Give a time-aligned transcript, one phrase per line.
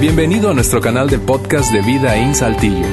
[0.00, 2.86] Bienvenido a nuestro canal de podcast de Vida en Saltillo.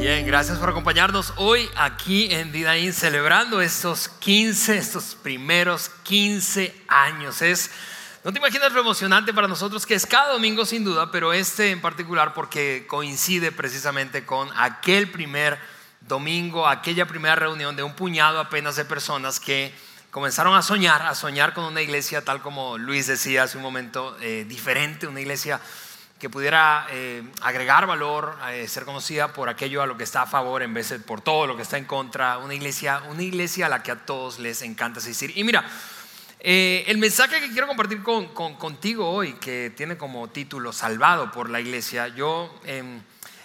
[0.00, 6.72] Bien, gracias por acompañarnos hoy aquí en Vida In, celebrando estos 15, estos primeros 15
[6.86, 7.42] años.
[7.42, 7.72] Es,
[8.22, 11.72] no te imaginas lo emocionante para nosotros que es cada domingo sin duda, pero este
[11.72, 15.58] en particular porque coincide precisamente con aquel primer
[16.00, 19.74] domingo, aquella primera reunión de un puñado apenas de personas que
[20.10, 24.16] comenzaron a soñar, a soñar con una iglesia tal como Luis decía hace un momento,
[24.20, 25.60] eh, diferente, una iglesia
[26.18, 30.26] que pudiera eh, agregar valor, eh, ser conocida por aquello a lo que está a
[30.26, 33.66] favor en vez de por todo lo que está en contra, una iglesia, una iglesia
[33.66, 35.32] a la que a todos les encanta asistir.
[35.36, 35.64] Y mira,
[36.40, 41.60] el mensaje que quiero compartir con, contigo hoy, que tiene como título Salvado por la
[41.60, 43.00] iglesia, yo em,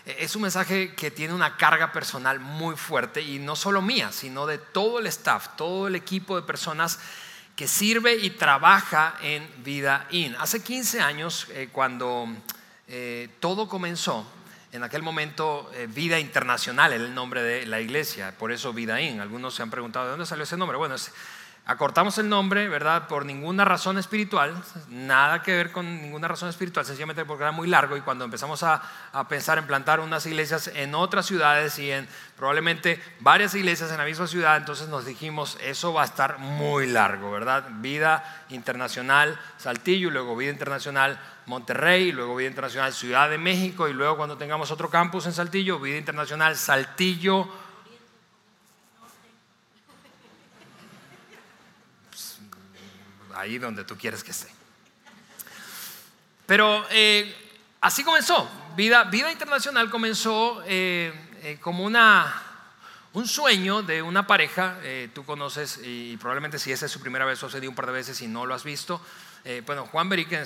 [0.05, 4.45] es un mensaje que tiene una carga personal muy fuerte y no solo mía, sino
[4.45, 6.99] de todo el staff, todo el equipo de personas
[7.55, 10.35] que sirve y trabaja en Vida In.
[10.39, 12.27] Hace 15 años, eh, cuando
[12.87, 14.27] eh, todo comenzó,
[14.73, 18.99] en aquel momento eh, Vida Internacional era el nombre de la iglesia, por eso Vida
[19.01, 19.21] In.
[19.21, 20.77] Algunos se han preguntado de dónde salió ese nombre.
[20.77, 21.11] Bueno, es
[21.67, 23.07] Acortamos el nombre, ¿verdad?
[23.07, 24.53] Por ninguna razón espiritual,
[24.87, 28.61] nada que ver con ninguna razón espiritual, sencillamente porque era muy largo y cuando empezamos
[28.61, 28.83] a,
[29.27, 34.05] pensar en plantar unas iglesias en otras ciudades y en probablemente varias iglesias en la
[34.05, 37.63] misma ciudad, entonces nos dijimos, eso va a estar muy largo, ¿verdad?
[37.79, 44.17] Vida Internacional Saltillo, luego Vida Internacional Monterrey, luego Vida Internacional Ciudad de México y luego
[44.17, 47.64] cuando tengamos otro campus en Saltillo, Vida Internacional Saltillo
[53.35, 54.47] ahí donde tú quieres que esté.
[56.45, 57.33] Pero eh,
[57.81, 58.49] así comenzó.
[58.75, 62.41] Vida, vida Internacional comenzó eh, eh, como una,
[63.13, 64.77] un sueño de una pareja.
[65.13, 68.21] tú conoces, y, probablemente si esa es su primera vez, sucedió un par de veces
[68.21, 69.01] y no lo has visto.
[69.65, 70.43] bueno, Juan Beriken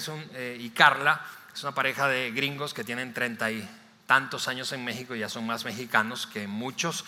[0.59, 3.68] y Carla es una pareja de gringos que tienen treinta y
[4.06, 7.06] tantos años en México, ya son más mexicanos que muchos.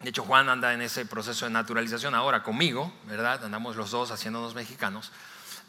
[0.00, 3.44] De hecho, Juan anda en ese proceso de naturalización ahora conmigo, ¿verdad?
[3.44, 5.10] Andamos los dos haciéndonos mexicanos.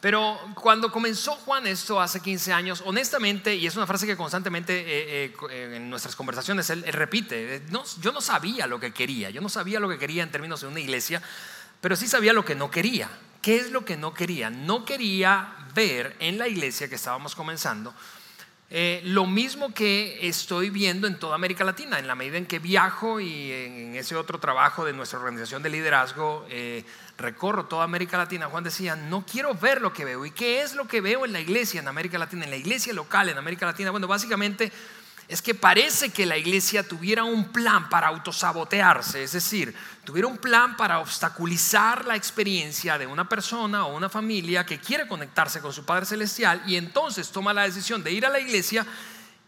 [0.01, 4.79] Pero cuando comenzó Juan esto hace 15 años, honestamente, y es una frase que constantemente
[4.79, 7.63] eh, eh, en nuestras conversaciones él, repite,
[8.00, 10.67] yo no sabía lo que quería, yo no sabía lo que quería en términos de
[10.67, 11.22] una iglesia,
[11.81, 13.09] pero sí sabía lo que no quería.
[13.41, 14.50] ¿Qué es lo que no quería?
[14.50, 17.94] No quería ver en la iglesia que estábamos comenzando
[18.72, 22.59] eh, lo mismo que estoy viendo en toda América Latina, en la medida en que
[22.59, 26.84] viajo y en, ese otro trabajo de nuestra organización de liderazgo, eh,
[27.18, 30.24] recorro toda América Latina, Juan decía, no quiero ver lo que veo.
[30.24, 32.94] ¿Y qué es lo que veo en la iglesia en América Latina, en la iglesia
[32.94, 33.90] local en América Latina?
[33.90, 34.72] Bueno, básicamente
[35.29, 40.40] es que parece que la iglesia tuviera un plan para autosabotearse, es decir, tuviera un
[40.40, 45.72] plan para obstaculizar la experiencia de una persona o una familia que quiere conectarse con
[45.72, 48.84] su Padre Celestial y entonces toma la decisión de ir a la iglesia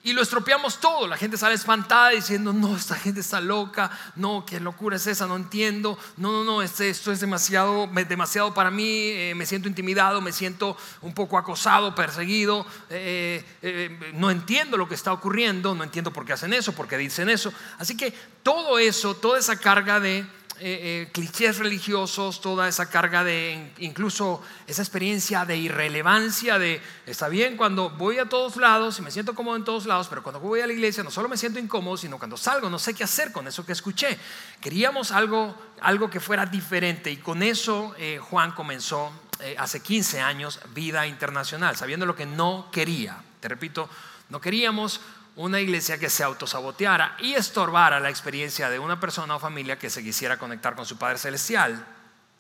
[0.04, 1.08] y lo estropeamos todo.
[1.08, 5.28] La gente sale espantada diciendo, no, esta gente está loca, no, qué locura es esa,
[5.28, 9.68] no entiendo, no, no, no, este, esto es demasiado, demasiado para mí, eh, me siento
[9.68, 15.76] intimidado, me siento un poco acosado, perseguido, eh, eh, no entiendo lo que está ocurriendo,
[15.76, 17.54] no entiendo por qué hacen eso, por qué dicen eso.
[17.78, 18.14] Así que
[18.44, 20.26] todo eso, toda esa carga de
[20.64, 27.30] eh, eh, clichés religiosos, toda esa carga de incluso esa experiencia de irrelevancia, de está
[27.30, 30.40] bien cuando voy a todos lados y me siento cómodo en todos lados, pero cuando
[30.40, 33.04] voy a la iglesia no solo me siento incómodo, sino cuando salgo no sé qué
[33.04, 34.20] hacer con eso que escuché.
[34.60, 39.12] Queríamos algo, algo que fuera diferente y con eso eh, Juan comenzó
[39.58, 43.18] hace 15 años Vida Internacional, sabiendo lo que no quería.
[43.40, 43.90] Te repito,
[44.30, 45.02] no queríamos
[45.42, 49.90] una iglesia que se autosaboteara y estorbara la experiencia de una persona o familia que
[49.90, 51.84] se quisiera conectar con su Padre Celestial,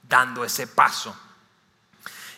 [0.04, 1.16] dando ese paso.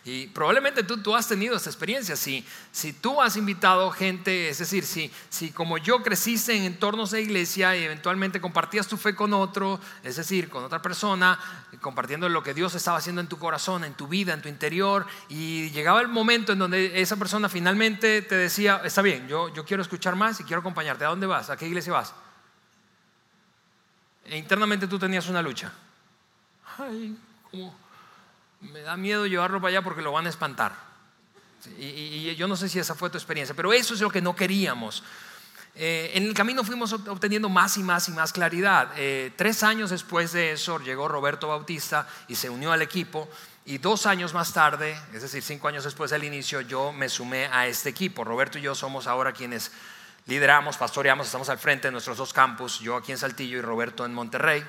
[0.05, 2.17] Y probablemente tú, tú has tenido esta experiencia.
[2.17, 7.11] Si, si tú has invitado gente, es decir, si, si como yo creciste en entornos
[7.11, 11.39] de iglesia y eventualmente compartías tu fe con otro, es decir, con otra persona,
[11.79, 15.05] compartiendo lo que Dios estaba haciendo en tu corazón, en tu vida, en tu interior,
[15.29, 19.63] y llegaba el momento en donde esa persona finalmente te decía, está bien, yo, yo
[19.63, 21.05] quiero escuchar más y quiero acompañarte.
[21.05, 21.49] ¿A dónde vas?
[21.49, 22.13] ¿A qué iglesia vas?
[24.25, 25.71] E internamente tú tenías una lucha.
[26.77, 27.17] Ay,
[27.49, 27.82] ¿cómo?
[28.71, 30.73] Me da miedo llevarlo para allá porque lo van a espantar.
[31.77, 34.35] Y, yo no sé si esa fue tu experiencia, pero eso es lo que no
[34.35, 35.03] queríamos.
[35.75, 38.91] Eh, en el camino fuimos obteniendo más y más y más claridad.
[38.95, 43.29] Eh, tres años después de eso llegó Roberto Bautista y se unió al equipo.
[43.65, 47.47] Y dos años más tarde, es decir, cinco años después del inicio, yo me sumé
[47.47, 48.23] a este equipo.
[48.23, 49.71] Roberto y yo somos ahora quienes
[50.25, 54.05] lideramos, pastoreamos, estamos al frente de nuestros dos campus, yo aquí en Saltillo y Roberto
[54.05, 54.65] en Monterrey.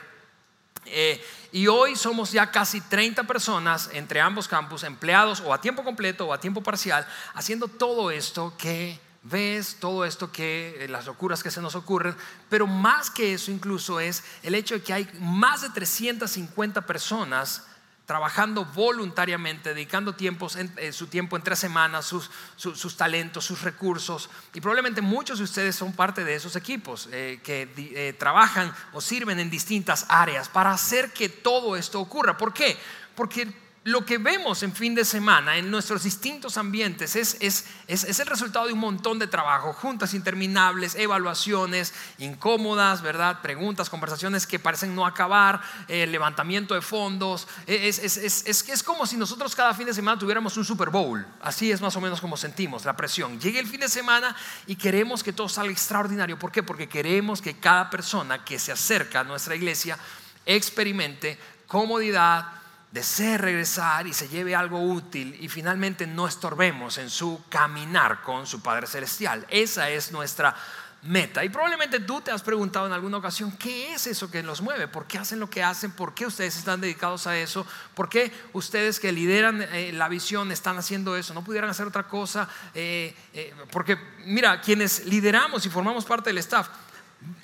[0.87, 5.85] Eh, y hoy somos ya casi 30 personas entre ambos campus, empleados o a tiempo
[5.85, 11.07] completo o a tiempo parcial, haciendo todo esto que ves, todo esto que, eh, las
[11.07, 12.15] locuras que se nos ocurren,
[12.49, 17.65] pero más que eso incluso es el hecho de que hay más de 350 personas
[18.07, 24.29] trabajando voluntariamente, dedicando tiempos eh, su tiempo en tres semanas, sus, talentos, sus recursos.
[24.53, 29.01] Y probablemente muchos de ustedes son parte de esos equipos eh, que eh, trabajan o
[29.01, 32.37] sirven en distintas áreas para hacer que todo esto ocurra.
[32.37, 32.77] ¿Por qué?
[33.15, 38.27] Porque lo que vemos en fin de semana en nuestros distintos ambientes es, es, el
[38.27, 43.43] resultado de un montón de trabajo, juntas interminables, evaluaciones incómodas, ¿verdad?
[43.43, 47.47] Preguntas, conversaciones que parecen no acabar, eh, levantamiento de fondos.
[47.67, 51.27] Es, es, como si nosotros cada fin de semana tuviéramos un Super Bowl.
[51.43, 53.39] Así es más o menos como sentimos la presión.
[53.39, 54.35] Llega el fin de semana
[54.67, 56.39] y queremos que todo salga extraordinario.
[56.39, 56.63] ¿Por qué?
[56.63, 59.99] Porque queremos que cada persona que se acerca a nuestra iglesia
[60.47, 62.64] experimente comodidad,
[62.95, 68.47] desee regresar y se lleve algo útil y finalmente no estorbemos en su caminar con
[68.47, 69.45] su Padre Celestial.
[69.51, 70.55] Esa es nuestra
[71.03, 71.45] meta.
[71.45, 74.87] Y probablemente tú te has preguntado en alguna ocasión, ¿qué es eso que los mueve?
[74.87, 75.91] ¿Por qué hacen lo que hacen?
[75.91, 77.67] ¿Por qué ustedes están dedicados a eso?
[77.95, 81.35] ¿Por qué ustedes que lideran eh, la visión están haciendo eso?
[81.35, 82.49] ¿No pudieran hacer otra cosa?
[82.77, 86.69] Eh, eh, porque mira, quienes lideramos y formamos parte del staff,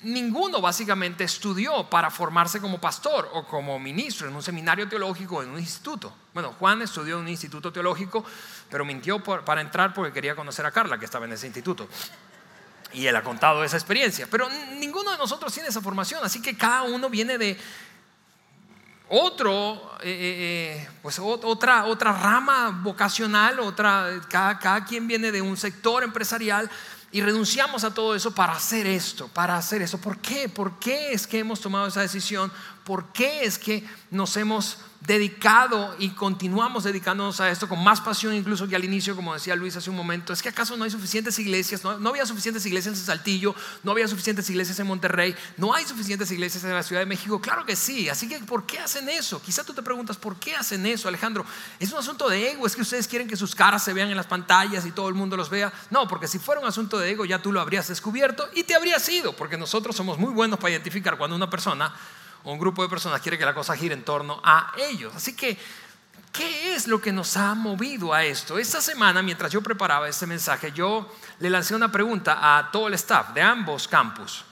[0.03, 5.43] ninguno básicamente estudió para formarse como pastor o como ministro en un seminario teológico o
[5.43, 6.13] en un instituto.
[6.33, 8.25] Bueno, Juan estudió en un instituto teológico,
[8.69, 11.87] pero mintió para entrar porque quería conocer a Carla, que estaba en ese instituto.
[12.93, 14.27] Y él ha contado esa experiencia.
[14.29, 17.57] Pero ninguno de nosotros tiene esa formación, así que cada uno viene de
[19.13, 25.41] otro, eh, eh, eh, pues otra, otra rama vocacional, otra, cada, cada quien viene de
[25.41, 26.69] un sector empresarial
[27.11, 29.99] y renunciamos a todo eso para hacer esto, para hacer eso.
[29.99, 30.47] ¿Por qué?
[30.47, 32.51] ¿Por qué es que hemos tomado esa decisión?
[32.83, 38.35] ¿Por qué es que nos hemos dedicado y continuamos dedicándonos a esto con más pasión
[38.35, 40.31] incluso que al inicio, como decía Luis hace un momento.
[40.31, 41.83] ¿Es que acaso no hay suficientes iglesias?
[41.83, 46.29] No, había suficientes iglesias en Saltillo, no había suficientes iglesias en Monterrey, no hay suficientes
[46.29, 47.41] iglesias en la Ciudad de México.
[47.41, 48.09] Claro que sí.
[48.09, 49.41] Así que, ¿por qué hacen eso?
[49.41, 51.45] Quizá tú te preguntas, ¿por qué hacen eso, Alejandro?
[51.79, 52.67] ¿Es un asunto de ego?
[52.67, 55.15] ¿Es que ustedes quieren que sus caras se vean en las pantallas y todo el
[55.15, 55.73] mundo los vea?
[55.89, 58.75] No, porque si fuera un asunto de ego ya tú lo habrías descubierto y te
[58.75, 61.91] habrías ido, porque nosotros somos muy buenos para identificar cuando una persona
[62.43, 65.13] un grupo de personas quiere que la cosa gire en torno a ellos.
[65.15, 65.57] Así que,
[66.31, 68.57] ¿qué es lo que nos ha movido a esto?
[68.57, 72.95] Esta semana, mientras yo preparaba este mensaje, yo le lancé una pregunta a todo el
[72.95, 74.45] staff de ambos campus.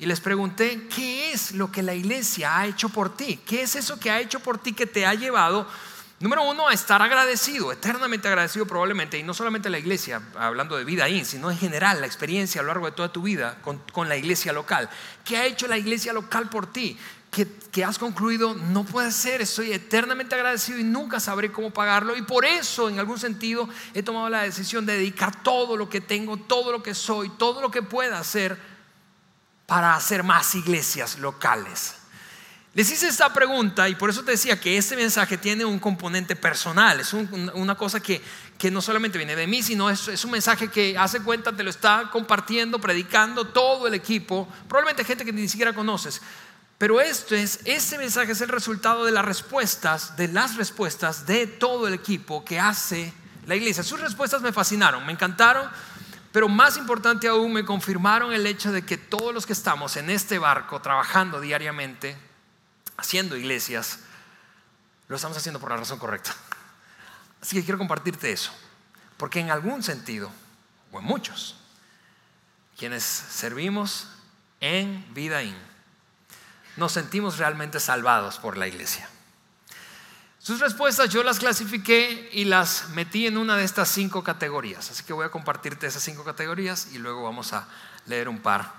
[0.00, 3.38] Y les pregunté, ¿qué es lo que la iglesia ha hecho por ti?
[3.46, 5.66] ¿Qué es eso que ha hecho por ti que te ha llevado,
[6.20, 10.84] número uno, a estar agradecido, eternamente agradecido probablemente, y no solamente la iglesia, hablando de
[10.84, 13.76] vida ahí, sino en general, la experiencia a lo largo de toda tu vida con,
[13.92, 14.88] con la iglesia local?
[15.22, 16.98] ¿Qué ha hecho la iglesia local por ti?
[17.30, 22.16] Que, has concluido, no puede ser, estoy eternamente agradecido y nunca sabré cómo pagarlo.
[22.16, 26.00] Y por eso, en algún sentido, he tomado la decisión de dedicar todo lo que
[26.00, 28.58] tengo, todo lo que soy, todo lo que pueda hacer
[29.66, 31.94] para hacer más iglesias locales.
[32.74, 36.36] Les hice esta pregunta y por eso te decía que este mensaje tiene un componente
[36.36, 38.22] personal, es una cosa que,
[38.58, 41.64] que, no solamente viene de mí, sino es, es, un mensaje que hace cuenta, te
[41.64, 46.20] lo está compartiendo, predicando todo el equipo, probablemente gente que ni siquiera conoces.
[46.80, 51.46] Pero esto es, ese mensaje es el resultado de las respuestas, de las respuestas de
[51.46, 53.12] todo el equipo que hace
[53.44, 53.82] la iglesia.
[53.82, 55.68] Sus respuestas me fascinaron, me encantaron,
[56.32, 60.08] pero más importante aún me confirmaron el hecho de que todos los que estamos en
[60.08, 62.16] este barco trabajando diariamente,
[62.96, 63.98] haciendo iglesias,
[65.06, 66.34] lo estamos haciendo por la razón correcta.
[67.42, 68.52] Así que quiero compartirte eso,
[69.18, 70.32] porque en algún sentido,
[70.92, 71.56] o en muchos,
[72.78, 74.08] quienes servimos
[74.60, 75.42] en vida
[76.80, 79.06] nos sentimos realmente salvados por la iglesia.
[80.38, 84.90] Sus respuestas yo las clasifiqué y las metí en una de estas cinco categorías.
[84.90, 87.68] Así que voy a compartirte esas cinco categorías y luego vamos a
[88.06, 88.72] leer un par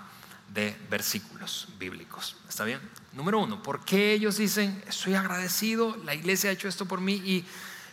[0.48, 2.36] de versículos bíblicos.
[2.48, 2.80] ¿Está bien?
[3.12, 7.22] Número uno, ¿por qué ellos dicen, estoy agradecido, la iglesia ha hecho esto por mí?
[7.24, 7.46] Y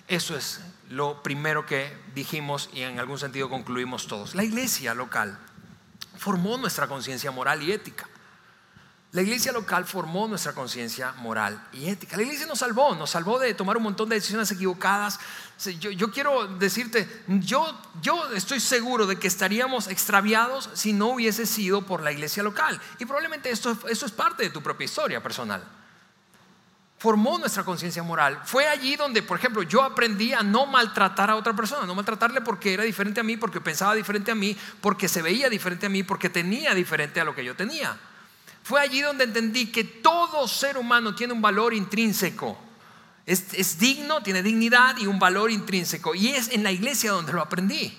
[0.07, 4.33] eso es lo primero que dijimos y en algún sentido concluimos todos.
[4.33, 5.37] La iglesia local
[6.17, 8.09] formó nuestra conciencia moral y ética.
[9.11, 12.15] La iglesia local formó nuestra conciencia moral y ética.
[12.15, 15.19] La iglesia nos salvó, nos salvó de tomar un montón de decisiones equivocadas.
[15.79, 21.81] Yo, quiero decirte, yo, yo estoy seguro de que estaríamos extraviados si no hubiese sido
[21.81, 22.79] por la iglesia local.
[22.99, 25.63] Y probablemente esto, esto es parte de tu propia historia personal.
[26.99, 28.39] Formó nuestra conciencia moral.
[28.45, 32.41] Fue allí donde, por ejemplo, yo aprendí a no maltratar a otra persona, no maltratarle
[32.41, 35.89] porque era diferente a mí, porque pensaba diferente a mí, porque se veía diferente a
[35.89, 37.97] mí, porque tenía diferente a lo que yo tenía.
[38.69, 42.55] Fue allí donde entendí que todo ser humano tiene un valor intrínseco.
[43.25, 46.13] Es, digno, tiene dignidad y un valor intrínseco.
[46.13, 47.97] Y es en la iglesia donde lo aprendí.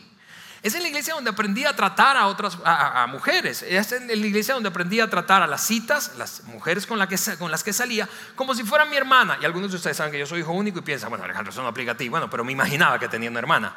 [0.62, 3.64] Es en la iglesia donde aprendí a tratar a otras a, mujeres.
[3.66, 7.16] Es en la iglesia donde aprendí a tratar a las citas, las mujeres con, que,
[7.36, 9.38] con las que salía, como si fueran mi hermana.
[9.42, 11.62] Y algunos de ustedes saben que yo soy hijo único y piensan, bueno, Alejandro, eso
[11.62, 12.08] no aplica a ti.
[12.08, 13.74] Bueno, pero me imaginaba que tenía una hermana.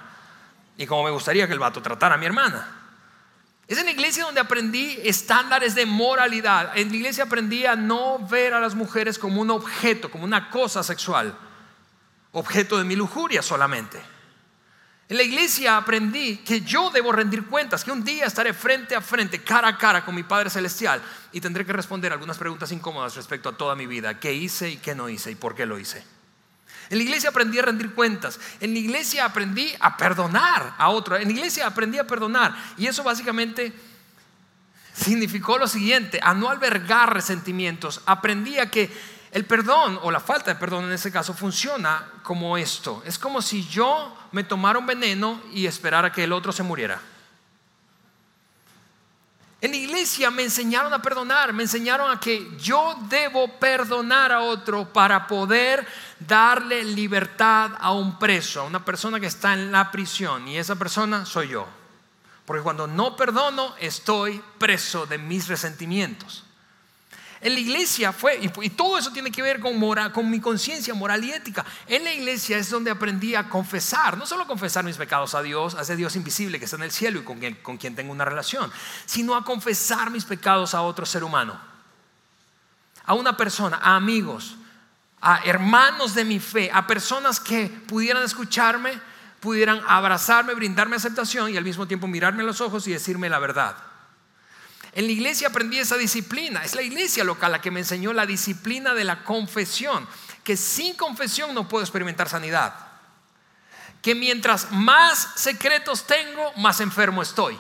[0.78, 2.83] Y como me gustaría que el vato tratara a mi hermana.
[3.68, 6.78] Es en la iglesia donde aprendí estándares de moralidad.
[6.78, 10.50] En la iglesia aprendí a no ver a las mujeres como un objeto, como una
[10.50, 11.38] cosa sexual,
[12.34, 14.02] objeto de mi lujuria solamente.
[15.10, 19.02] En la iglesia aprendí que yo debo rendir cuentas, que un día estaré frente a
[19.02, 21.02] frente, cara a cara con mi Padre Celestial
[21.32, 24.78] y tendré que responder algunas preguntas incómodas respecto a toda mi vida, qué hice y
[24.78, 26.04] qué no hice y por qué lo hice.
[26.94, 28.40] En la iglesia aprendí a rendir cuentas.
[28.60, 31.18] En la iglesia aprendí a perdonar a otro.
[31.18, 32.56] En la iglesia aprendí a perdonar.
[32.78, 33.74] Y eso básicamente
[34.94, 38.02] significó lo siguiente, a no albergar resentimientos.
[38.06, 38.96] Aprendí a que
[39.32, 43.02] el perdón o la falta de perdón en ese caso funciona como esto.
[43.08, 47.02] Es como si yo me tomara un veneno y esperara que el otro se muriera.
[49.64, 54.42] En la iglesia me enseñaron a perdonar, me enseñaron a que yo debo perdonar a
[54.42, 55.88] otro para poder
[56.20, 60.50] darle libertad a un preso, a una persona que está en la prisión.
[60.50, 61.66] Y esa persona soy yo.
[62.44, 66.44] Porque cuando no perdono, estoy preso de mis resentimientos.
[67.44, 69.78] En la iglesia fue, y, todo eso tiene que ver con,
[70.14, 71.66] con mi conciencia moral y ética.
[71.88, 75.76] En la iglesia es donde aprendí a confesar, no solo confesar mis pecados a Dios,
[75.76, 78.14] a ese Dios invisible que está en el cielo y con quien, con quien tengo
[78.14, 78.72] una relación,
[79.06, 81.60] sino a confesar mis pecados a otro ser humano,
[83.04, 84.56] a una persona, a amigos,
[85.20, 88.98] a hermanos de mi fe, a personas que pudieran escucharme,
[89.42, 93.40] pudieran abrazarme, brindarme aceptación y al mismo tiempo mirarme a los ojos y decirme la
[93.40, 93.76] verdad.
[94.96, 96.64] En la iglesia aprendí esa disciplina.
[96.64, 100.08] Es la iglesia local la que me enseñó la disciplina de la confesión.
[100.44, 102.76] Que sin confesión no puedo experimentar sanidad.
[104.02, 107.58] Que mientras más secretos tengo, más enfermo estoy.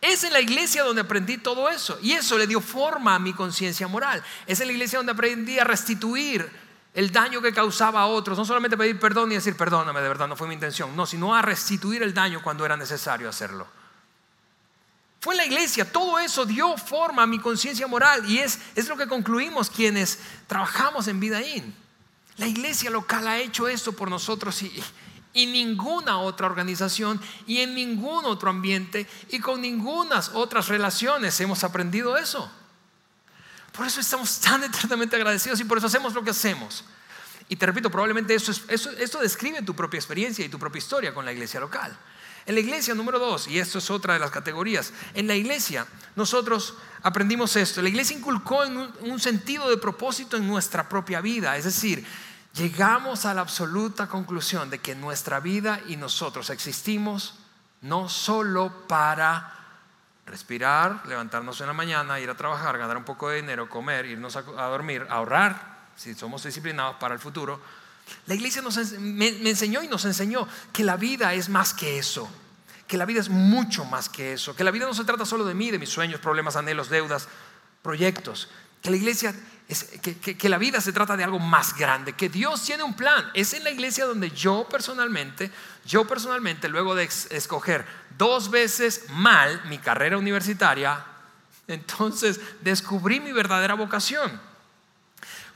[0.00, 1.96] Es en la iglesia donde aprendí todo eso.
[2.02, 4.24] Y eso le dio forma a mi conciencia moral.
[4.48, 6.50] Es en la iglesia donde aprendí a restituir
[6.94, 8.36] el daño que causaba a otros.
[8.36, 10.96] No solamente pedir perdón y decir perdóname, de verdad no fue mi intención.
[10.96, 13.81] No, sino a restituir el daño cuando era necesario hacerlo.
[15.22, 18.96] Fue la iglesia, todo eso dio forma a mi conciencia moral y es, es lo
[18.96, 21.72] que concluimos quienes trabajamos en Vidaín.
[22.38, 24.82] La iglesia local ha hecho esto por nosotros y,
[25.32, 31.62] y ninguna otra organización y en ningún otro ambiente y con ninguna otras relaciones hemos
[31.62, 32.50] aprendido eso.
[33.70, 36.82] Por eso estamos tan eternamente agradecidos y por eso hacemos lo que hacemos.
[37.48, 41.14] Y te repito, probablemente eso, eso, esto describe tu propia experiencia y tu propia historia
[41.14, 41.96] con la iglesia local.
[42.46, 45.86] En la iglesia, número dos, y esto es otra de las categorías, en la iglesia
[46.16, 47.82] nosotros aprendimos esto.
[47.82, 52.04] La iglesia inculcó en un, sentido de propósito en nuestra propia vida, es decir,
[52.54, 57.34] llegamos a la absoluta conclusión de que nuestra vida y nosotros existimos
[57.80, 59.58] no solo para
[60.26, 64.36] respirar, levantarnos en la mañana, ir a trabajar, ganar un poco de dinero, comer, irnos
[64.36, 67.60] a dormir, ahorrar, si somos disciplinados para el futuro,
[68.26, 68.62] la iglesia
[68.98, 72.30] me, enseñó y nos enseñó que la vida es más que eso,
[72.86, 75.44] que la vida es mucho más que eso, que la vida no se trata solo
[75.44, 77.28] de mí, de mis sueños, problemas, anhelos, deudas,
[77.82, 78.48] proyectos,
[78.80, 79.34] que la iglesia
[79.68, 83.30] es, que, la vida se trata de algo más grande, que Dios tiene un plan.
[83.32, 85.50] Es en la iglesia donde yo personalmente,
[85.84, 87.86] yo personalmente, luego de escoger
[88.18, 91.04] dos veces mal mi carrera universitaria,
[91.66, 94.51] entonces descubrí mi verdadera vocación.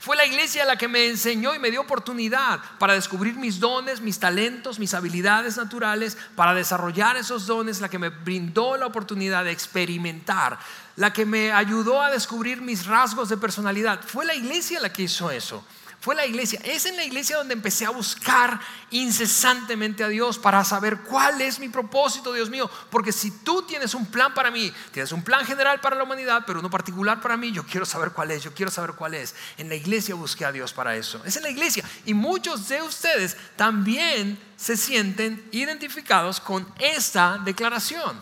[0.07, 3.99] Fue la iglesia la que me enseñó y me dio oportunidad para descubrir mis dones,
[3.99, 9.43] mis talentos, mis habilidades naturales, para desarrollar esos dones, la que me brindó la oportunidad
[9.43, 10.59] de experimentar,
[10.95, 13.99] la que me ayudó a descubrir mis rasgos de personalidad.
[13.99, 15.61] Fue la iglesia la que hizo eso
[15.99, 16.59] fue la iglesia.
[16.63, 18.59] Es en la iglesia donde empecé a buscar
[18.91, 22.69] incesantemente a Dios para saber cuál es mi propósito, Dios mío.
[22.89, 26.43] Porque si tú tienes un plan para mí, tienes un plan general para la humanidad,
[26.45, 29.33] pero uno particular para mí, yo quiero saber cuál es, yo quiero saber cuál es.
[29.57, 31.21] En la iglesia busqué a Dios para eso.
[31.25, 31.83] Es en la iglesia.
[32.05, 38.21] Y muchos de ustedes también se sienten identificados con esta declaración.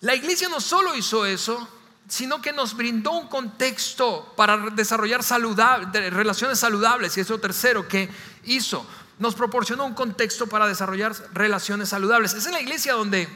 [0.00, 1.68] La iglesia no solo hizo eso,
[2.08, 5.20] sino que nos brindó un contexto para desarrollar
[5.92, 7.16] relaciones saludables.
[7.16, 8.08] Y eso tercero que
[8.44, 8.86] hizo,
[9.18, 12.34] nos proporcionó un contexto para desarrollar relaciones saludables.
[12.34, 13.28] Es en la iglesia donde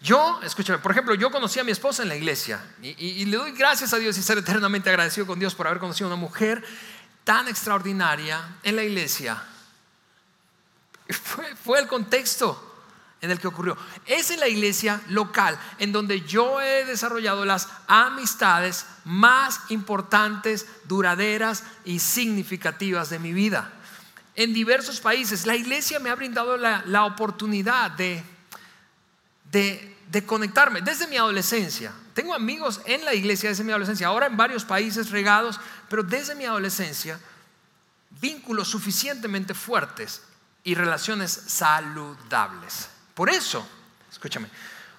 [0.00, 3.52] yo, escúchame, por ejemplo, yo conocí a mi esposa en la iglesia y, le doy
[3.52, 6.64] gracias a Dios y ser eternamente agradecido con Dios por haber conocido a una mujer
[7.24, 9.42] tan extraordinaria en la iglesia.
[11.08, 12.69] Fue, fue el contexto
[13.22, 13.76] en el que ocurrió.
[14.06, 21.64] Es en la iglesia local en donde yo he desarrollado las amistades más importantes, duraderas
[21.84, 23.72] y significativas de mi vida.
[24.36, 28.22] En diversos países, la iglesia me ha brindado la, oportunidad de,
[29.50, 31.92] de, de conectarme desde mi adolescencia.
[32.14, 36.34] Tengo amigos en la iglesia desde mi adolescencia, ahora en varios países regados, pero desde
[36.34, 37.20] mi adolescencia,
[38.20, 40.22] vínculos suficientemente fuertes
[40.64, 42.88] y relaciones saludables.
[43.20, 43.68] Por eso,
[44.10, 44.48] escúchame,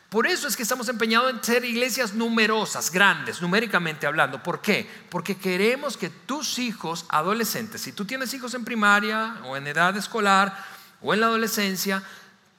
[0.08, 4.44] por eso es que estamos empeñados en ser iglesias numerosas, grandes, numéricamente hablando.
[4.44, 4.88] ¿Por qué?
[5.10, 9.98] Porque queremos que tus hijos adolescentes, si tú tienes hijos en primaria o en edad
[9.98, 10.56] escolar
[11.02, 12.04] o en la adolescencia,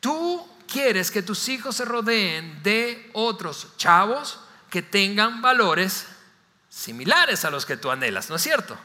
[0.00, 6.07] tú quieres que tus hijos se rodeen de otros chavos que tengan valores
[6.71, 8.76] similares a los que tú anhelas, ¿no es cierto?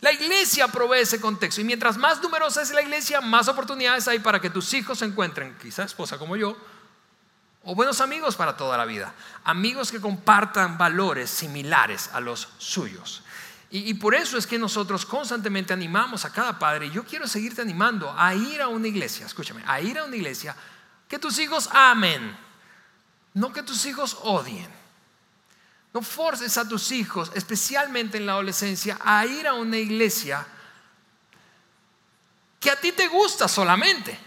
[0.00, 4.18] La iglesia provee ese contexto y mientras más numerosa es la iglesia, más oportunidades hay
[4.18, 6.56] para que tus hijos se encuentren, quizá esposa como yo,
[7.64, 13.22] o buenos amigos para toda la vida, amigos que compartan valores similares a los suyos.
[13.68, 17.62] Y, por eso es que nosotros constantemente animamos a cada padre, y yo quiero seguirte
[17.62, 20.54] animando a ir a una iglesia, escúchame, a ir a una iglesia
[21.08, 22.36] que tus hijos amen,
[23.34, 24.75] no que tus hijos odien.
[25.96, 30.46] No forces a tus hijos, especialmente en la adolescencia, a ir a una iglesia
[32.60, 34.18] que a ti te gusta solamente.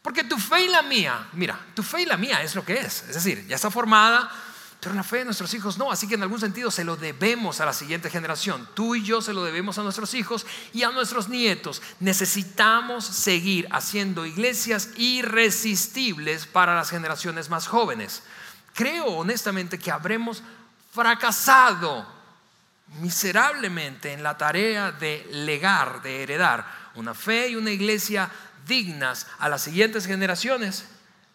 [0.00, 2.72] Porque tu fe y la mía, mira, tu fe y la mía es lo que
[2.72, 3.02] es.
[3.02, 4.30] Es decir, ya está formada,
[4.80, 5.92] pero la fe de nuestros hijos no.
[5.92, 8.66] Así que en algún sentido se lo debemos a la siguiente generación.
[8.72, 11.82] Tú y yo se lo debemos a nuestros hijos y a nuestros nietos.
[12.00, 18.22] Necesitamos seguir haciendo iglesias irresistibles para las generaciones más jóvenes
[18.74, 20.42] creo honestamente que habremos
[20.92, 22.06] fracasado
[23.00, 28.30] miserablemente en la tarea de legar, de heredar una fe y una iglesia
[28.66, 30.84] dignas a las siguientes generaciones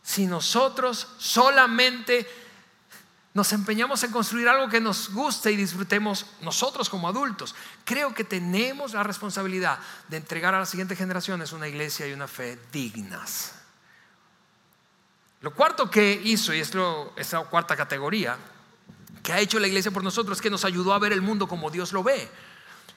[0.04, 2.28] si nosotros solamente
[3.34, 7.56] nos empeñamos en construir algo que nos guste y disfrutemos nosotros como adultos.
[7.86, 12.28] Creo que tenemos la responsabilidad de entregar a las siguientes generaciones una iglesia y una
[12.28, 13.59] fe dignas.
[15.42, 16.72] Lo cuarto que hizo, y es
[17.16, 18.38] esta cuarta categoría,
[19.24, 21.48] que ha hecho la iglesia por nosotros, es que nos ayudó a ver el mundo
[21.48, 22.30] como Dios lo ve.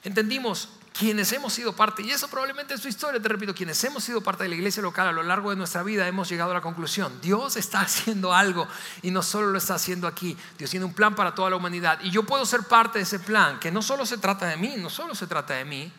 [0.03, 4.03] Entendimos quienes hemos sido parte, y eso probablemente es su historia, te repito, quienes hemos
[4.03, 6.55] sido parte de la iglesia local a lo largo de nuestra vida hemos llegado a
[6.55, 8.67] la conclusión, Dios está haciendo algo
[9.01, 11.99] y no solo lo está haciendo aquí, Dios tiene un plan para toda la humanidad
[12.03, 14.75] y yo puedo ser parte de ese plan, que no solo se trata de mí,
[14.77, 15.91] no solo se trata de mí,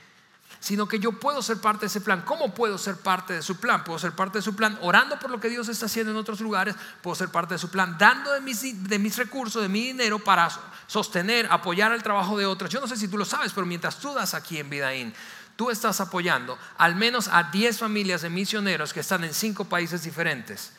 [0.64, 2.22] sino que yo puedo ser parte de ese plan.
[2.22, 3.84] ¿Cómo puedo ser parte de su plan?
[3.84, 6.40] Puedo ser parte de su plan orando por lo que Dios está haciendo en otros
[6.40, 9.88] lugares, puedo ser parte de su plan dando de mis, de mis recursos, de mi
[9.88, 10.48] dinero para
[10.86, 12.70] sostener, apoyar el trabajo de otros.
[12.70, 15.12] Yo no sé si tú lo sabes, pero mientras tú das aquí en Vidaín,
[15.54, 20.02] tú estás apoyando al menos a 10 familias de misioneros que están en 5 países
[20.02, 20.72] diferentes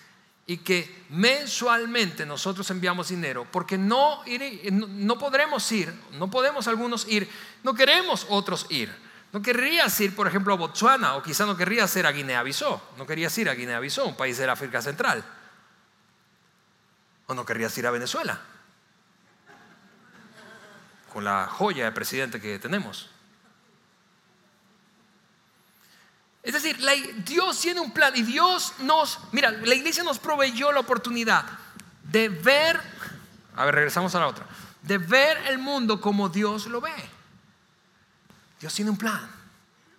[0.47, 4.23] y que mensualmente nosotros enviamos dinero porque no,
[4.71, 7.29] no podremos ir, no podemos algunos ir,
[7.61, 9.04] no queremos otros ir.
[9.35, 12.95] No querrías ir, por ejemplo, a Botswana o quizá no querrías ir a Guinea-Bissau.
[12.95, 15.25] No querías ir a Guinea-Bissau, un país de la África Central.
[17.27, 18.39] O no querrías ir a Venezuela.
[21.11, 23.09] Con la joya de presidente que tenemos.
[26.41, 26.77] Es decir,
[27.25, 31.43] Dios tiene un plan y Dios nos, mira, la iglesia nos proveyó la oportunidad
[32.03, 32.79] de ver,
[33.57, 34.45] a ver, regresamos a la otra,
[34.81, 37.14] de ver el mundo como Dios lo ve.
[38.59, 39.29] Dios tiene un plan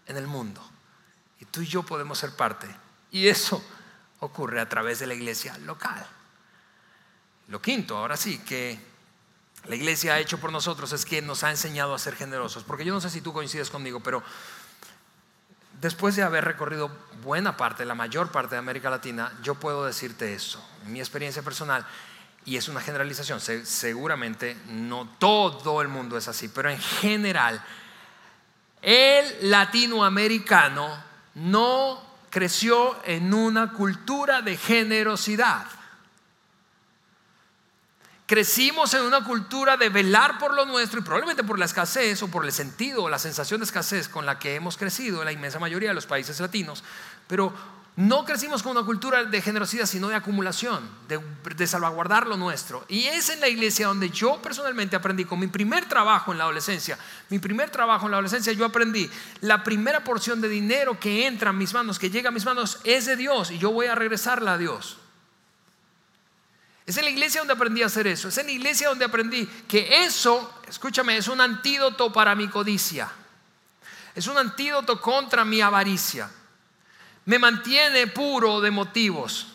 [0.07, 0.62] en el mundo
[1.40, 2.66] y tú y yo podemos ser parte.
[3.11, 3.62] Y eso
[4.21, 6.07] ocurre a través de la iglesia local.
[7.49, 8.79] Lo quinto, ahora sí, que
[9.69, 12.64] la iglesia ha hecho por nosotros es que nos ha enseñado a ser generosos.
[12.64, 14.23] Porque yo no sé si tú coincides conmigo, pero
[15.81, 16.90] después de haber recorrido
[17.23, 21.42] buena parte, la mayor parte de América Latina, yo puedo decirte eso, en mi experiencia
[21.42, 21.87] personal,
[22.45, 27.62] y es una generalización, seguramente no todo el mundo es así, pero en general
[28.87, 30.87] el latinoamericano
[31.35, 35.66] no creció en una cultura de generosidad.
[38.27, 42.29] Crecimos en una cultura de velar por lo nuestro y probablemente por la escasez o
[42.29, 45.33] por el sentido o la sensación de escasez con la que hemos crecido en la
[45.33, 46.85] inmensa mayoría de los países latinos,
[47.27, 47.53] pero
[47.97, 52.85] no crecimos con una cultura de generosidad, sino de acumulación, de, salvaguardar lo nuestro.
[52.89, 56.45] Y es en la iglesia donde yo personalmente aprendí, con mi primer trabajo en la
[56.45, 56.99] adolescencia,
[57.31, 61.51] mi primer trabajo en la adolescencia, yo aprendí, la primera porción de dinero que entra
[61.51, 63.95] a mis manos, que llega a mis manos, es de Dios y yo voy a
[63.95, 64.99] regresarla a Dios.
[66.85, 68.29] Es en la iglesia donde aprendí a hacer eso.
[68.29, 73.11] Es en la iglesia donde aprendí que eso, escúchame, es un antídoto para mi codicia.
[74.15, 76.31] Es un antídoto contra mi avaricia.
[77.27, 79.49] Me mantiene puro de motivos.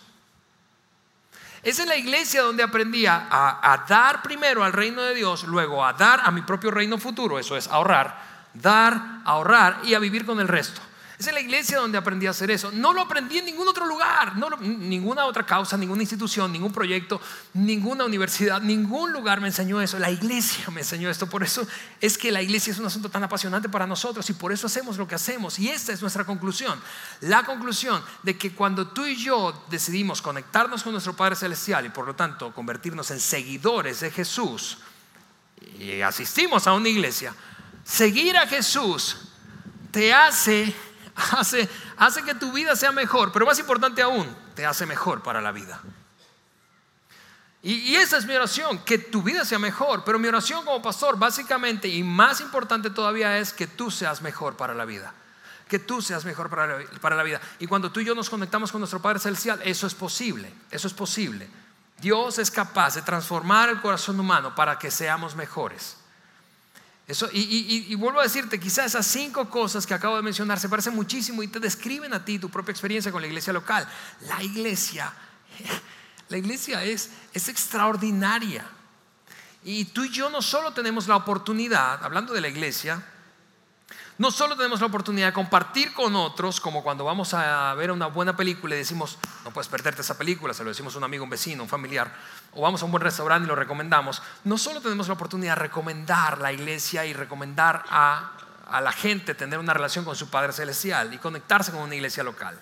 [1.64, 5.86] Es en la iglesia donde aprendí a, a, dar primero al reino de Dios, luego
[5.86, 8.20] a dar a mi propio reino futuro, eso es ahorrar,
[8.54, 10.82] dar, ahorrar y a vivir con el resto.
[11.28, 12.72] Es la iglesia donde aprendí a hacer eso.
[12.72, 17.22] No lo aprendí en ningún otro lugar, ninguna otra causa, ninguna institución, ningún proyecto,
[17.54, 20.00] ninguna universidad, ningún lugar me enseñó eso.
[20.00, 21.28] La iglesia me enseñó esto.
[21.28, 21.68] Por eso
[22.00, 24.98] es que la iglesia es un asunto tan apasionante para nosotros y por eso hacemos
[24.98, 25.60] lo que hacemos.
[25.60, 26.82] Y esta es nuestra conclusión.
[27.20, 31.90] La conclusión de que cuando tú y yo decidimos conectarnos con nuestro Padre Celestial y
[31.90, 34.80] por lo tanto convertirnos en seguidores de Jesús
[35.78, 37.36] y asistimos a una iglesia,
[37.84, 39.18] seguir a Jesús
[39.92, 40.74] te hace
[41.98, 45.52] hace, que tu vida sea mejor, pero más importante aún, te hace mejor para la
[45.52, 45.82] vida.
[47.64, 50.04] Y, y, esa es mi oración, que tu vida sea mejor.
[50.04, 54.58] Pero mi oración como pastor, básicamente, y más importante todavía, es que tú seas mejor
[54.58, 55.14] para la vida.
[55.68, 57.40] Que tú seas mejor para la, para la vida.
[57.60, 60.52] Y cuando tú y yo nos conectamos con nuestro Padre Celestial, eso es posible.
[60.72, 61.48] Eso es posible.
[62.00, 66.01] Dios es capaz de transformar el corazón humano para que seamos mejores
[67.34, 71.44] y, vuelvo a decirte, quizás esas cinco cosas que acabo de mencionar se parecen muchísimo
[71.44, 73.88] y te describen a ti tu propia experiencia con la iglesia local.
[74.22, 75.12] La iglesia,
[76.30, 78.66] la iglesia es, es extraordinaria.
[79.64, 83.04] Y tú y yo no solo tenemos la oportunidad, hablando de la iglesia,
[84.22, 88.06] no solo tenemos la oportunidad de compartir con otros, como cuando vamos a ver una
[88.06, 91.24] buena película y decimos, no puedes perderte esa película, se lo decimos a un amigo,
[91.24, 92.14] un vecino, un familiar,
[92.54, 95.64] o vamos a un buen restaurante y lo recomendamos, no solo tenemos la oportunidad de
[95.64, 98.34] recomendar la iglesia y recomendar a,
[98.80, 102.60] la gente tener una relación con su Padre Celestial y conectarse con una iglesia local,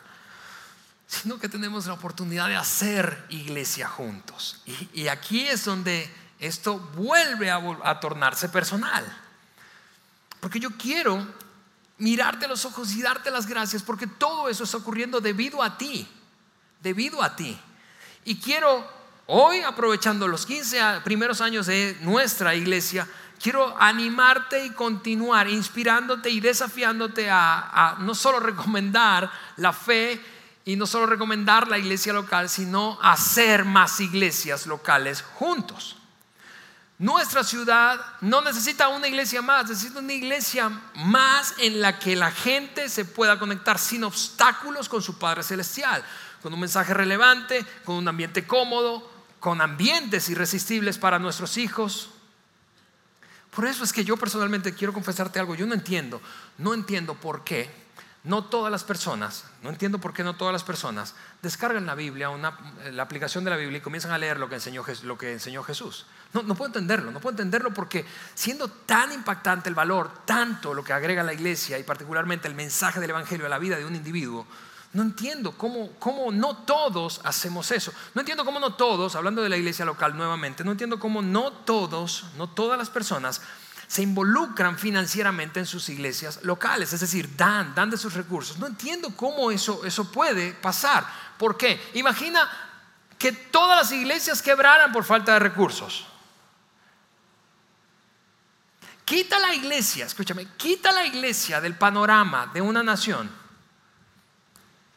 [1.08, 4.62] sino que tenemos la oportunidad de hacer iglesia juntos.
[4.94, 9.06] Y, aquí es donde esto vuelve a, a tornarse personal.
[10.40, 11.28] Porque yo quiero
[12.00, 16.08] mirarte los ojos y darte las gracias porque todo eso está ocurriendo debido a ti,
[16.82, 17.58] debido a ti.
[18.26, 18.86] Y quiero
[19.28, 23.08] hoy, aprovechando los 15 primeros años de nuestra iglesia,
[23.42, 30.22] quiero animarte y continuar inspirándote y desafiándote a no solo recomendar la fe
[30.66, 35.99] y no solo recomendar la iglesia local, sino hacer más iglesias locales juntos.
[37.00, 42.30] Nuestra ciudad no necesita una iglesia más, necesita una iglesia más en la que la
[42.30, 46.04] gente se pueda conectar sin obstáculos con su Padre Celestial,
[46.42, 49.10] con un mensaje relevante, con un ambiente cómodo,
[49.40, 52.10] con ambientes irresistibles para nuestros hijos.
[53.56, 56.22] Por eso es que yo personalmente quiero confesarte algo, yo no entiendo,
[56.58, 57.89] no entiendo por qué
[58.24, 62.30] no todas las personas, no entiendo por qué no todas las personas descargan la Biblia,
[62.92, 65.64] la aplicación de la Biblia y comienzan a leer lo que enseñó, lo que enseñó
[65.64, 66.06] Jesús.
[66.34, 68.06] No, no puedo entenderlo, no puedo entenderlo porque
[68.36, 73.00] siendo tan impactante el valor, tanto lo que agrega la iglesia y particularmente el mensaje
[73.00, 74.46] del Evangelio a la vida de un individuo,
[74.92, 77.94] no entiendo cómo, cómo no todos hacemos eso.
[78.16, 81.52] No entiendo cómo no todos, hablando de la iglesia local nuevamente, no entiendo cómo no
[81.52, 83.42] todos, no todas las personas
[83.90, 88.60] se involucran financieramente en sus iglesias locales, es decir, dan, dan de sus recursos.
[88.60, 91.08] No entiendo cómo eso, eso puede pasar.
[91.40, 91.82] ¿Por qué?
[91.96, 92.48] Imagina
[93.18, 96.06] que todas las iglesias quebraran por falta de recursos.
[99.04, 103.28] Quita la iglesia, escúchame, quita la iglesia del panorama de una nación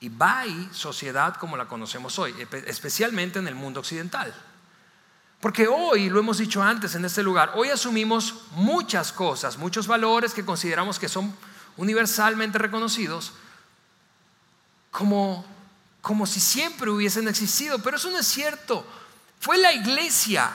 [0.01, 2.35] y va ahí sociedad como la conocemos hoy,
[2.67, 4.35] especialmente en el mundo occidental.
[5.43, 10.35] Porque hoy, lo hemos dicho antes en este lugar, hoy asumimos muchas cosas, muchos valores
[10.35, 11.35] que consideramos que son
[11.77, 13.33] universalmente reconocidos
[14.93, 15.45] como,
[16.01, 18.87] como si siempre hubiesen existido, pero eso no es cierto.
[19.41, 20.49] Fue la iglesia,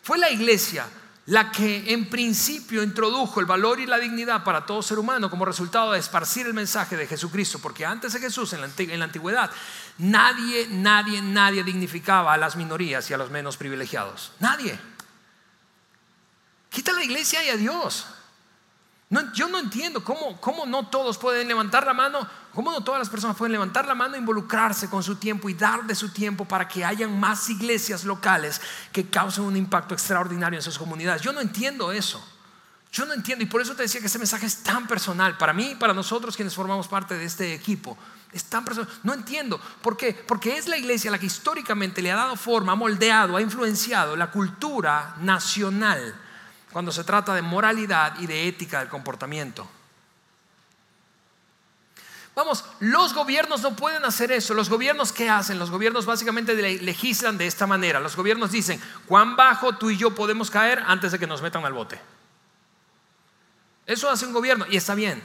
[0.00, 0.86] fue la iglesia
[1.30, 5.44] la que en principio introdujo el valor y la dignidad para todo ser humano como
[5.44, 9.48] resultado de esparcir el mensaje de Jesucristo, porque antes de Jesús en la, antigüedad
[9.98, 14.32] nadie, nadie, nadie dignificaba a las minorías y a los menos privilegiados.
[14.40, 14.76] Nadie.
[16.68, 18.06] Quita la iglesia y a Dios
[19.32, 23.08] yo no entiendo cómo, cómo no todos pueden levantar la mano, cómo no todas las
[23.08, 26.68] personas pueden levantar la mano, involucrarse con su tiempo y dar de su tiempo para
[26.68, 28.60] que hayan más iglesias locales
[28.92, 31.22] que causen un impacto extraordinario en sus comunidades.
[31.22, 32.24] Yo no entiendo eso.
[32.92, 35.52] Yo no entiendo y por eso te decía que ese mensaje es tan personal para
[35.52, 37.98] mí y para nosotros quienes formamos parte de este equipo.
[38.32, 38.88] Es tan personal.
[39.02, 39.60] No entiendo.
[39.82, 40.12] ¿Por qué?
[40.12, 44.14] Porque es la iglesia la que históricamente le ha dado forma, ha moldeado, ha influenciado
[44.14, 46.14] la cultura nacional
[46.72, 49.68] cuando se trata de moralidad y de ética del comportamiento.
[52.34, 54.54] Vamos, los gobiernos no pueden hacer eso.
[54.54, 55.58] Los gobiernos ¿qué hacen?
[55.58, 58.00] Los gobiernos básicamente legislan de esta manera.
[58.00, 61.64] Los gobiernos dicen, ¿cuán bajo tú y yo podemos caer antes de que nos metan
[61.64, 62.00] al bote?
[63.84, 65.22] Eso hace un gobierno y está bien.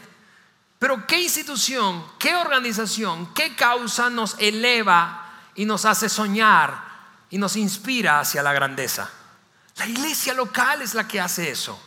[0.79, 6.83] Pero ¿qué institución, qué organización, qué causa nos eleva y nos hace soñar
[7.29, 9.09] y nos inspira hacia la grandeza?
[9.77, 11.79] La iglesia local es la que hace eso.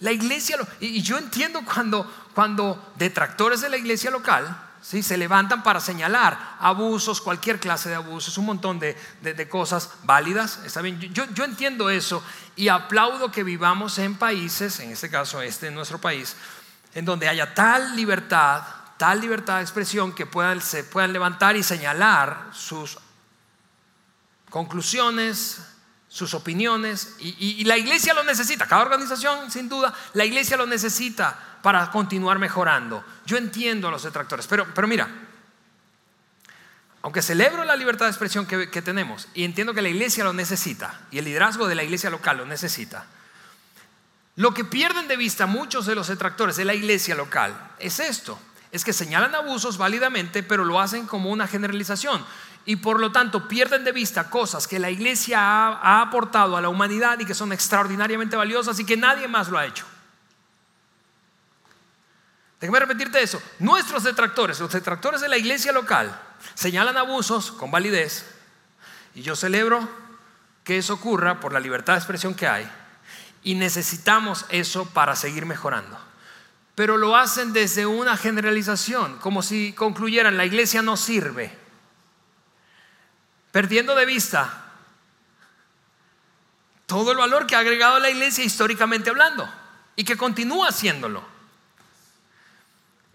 [0.00, 5.02] La iglesia, y yo entiendo cuando, cuando detractores de la iglesia local ¿sí?
[5.02, 8.96] se levantan para señalar abusos, cualquier clase de abusos, un montón de,
[9.48, 10.60] cosas válidas.
[10.64, 10.98] ¿está bien?
[10.98, 12.22] Yo, yo, entiendo eso
[12.56, 16.36] y aplaudo que vivamos en países, en este caso este es nuestro país,
[16.94, 18.62] en donde haya tal libertad,
[18.96, 22.98] tal libertad de expresión que puedan, se puedan levantar y señalar sus
[24.48, 25.60] conclusiones,
[26.10, 31.38] sus opiniones, y, la iglesia lo necesita, cada organización sin duda, la iglesia lo necesita
[31.62, 33.04] para continuar mejorando.
[33.24, 35.08] Yo entiendo a los detractores, pero, pero mira,
[37.02, 40.32] aunque celebro la libertad de expresión que, que tenemos y entiendo que la iglesia lo
[40.32, 43.06] necesita y el liderazgo de la iglesia local lo necesita,
[44.34, 48.36] lo que pierden de vista muchos de los detractores de la iglesia local es esto,
[48.72, 52.24] es que señalan abusos válidamente, pero lo hacen como una generalización
[52.66, 56.68] y por lo tanto pierden de vista cosas que la iglesia ha, aportado a la
[56.68, 59.84] humanidad y que son extraordinariamente valiosas y que nadie más lo ha hecho.
[62.60, 63.40] Déjame repetirte eso.
[63.58, 66.20] Nuestros detractores, los detractores de la iglesia local,
[66.54, 68.26] señalan abusos con validez
[69.14, 69.88] y yo celebro
[70.62, 72.70] que eso ocurra por la libertad de expresión que hay
[73.42, 75.98] y necesitamos eso para seguir mejorando.
[76.74, 81.56] Pero lo hacen desde una generalización, como si concluyeran, la iglesia no sirve,
[83.52, 84.72] perdiendo de vista
[86.86, 89.48] todo el valor que ha agregado la iglesia históricamente hablando
[89.94, 91.22] y que continúa haciéndolo.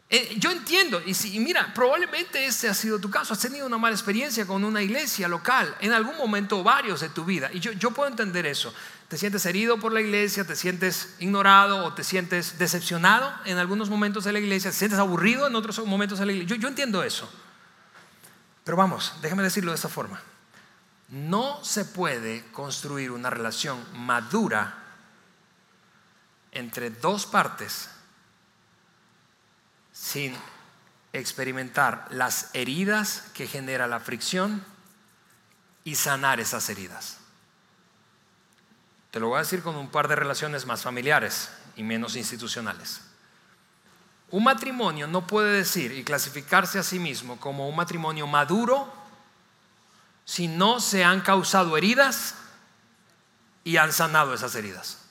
[0.07, 3.77] Eh, yo entiendo, y, si, mira, probablemente este ha sido tu caso, has tenido una
[3.77, 7.59] mala experiencia con una iglesia local en algún momento o varios de tu vida, y
[7.59, 8.73] yo, yo puedo entender eso.
[9.09, 13.89] Te sientes herido por la iglesia, te sientes ignorado o te sientes decepcionado en algunos
[13.89, 16.55] momentos de la iglesia, te sientes aburrido en otros momentos de la iglesia.
[16.55, 17.29] Yo, yo entiendo eso.
[18.65, 20.19] Pero vamos, déjame decirlo de esta forma.
[21.07, 24.83] No se puede construir una relación madura
[26.51, 27.89] entre dos partes
[29.93, 30.35] sin
[31.13, 34.65] experimentar las heridas que genera la fricción
[35.83, 37.19] y sanar esas heridas.
[39.11, 43.01] Te lo voy a decir con un par de relaciones más familiares y menos institucionales.
[44.31, 48.91] Un matrimonio no puede decir y clasificarse a sí mismo como un matrimonio maduro
[50.25, 52.35] si no se han causado heridas
[53.63, 55.05] y han sanado esas heridas.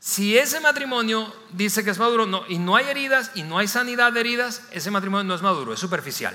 [0.00, 4.12] Si ese matrimonio dice que es maduro y no hay heridas y no hay sanidad
[4.12, 6.34] de heridas, ese matrimonio no es maduro, es superficial.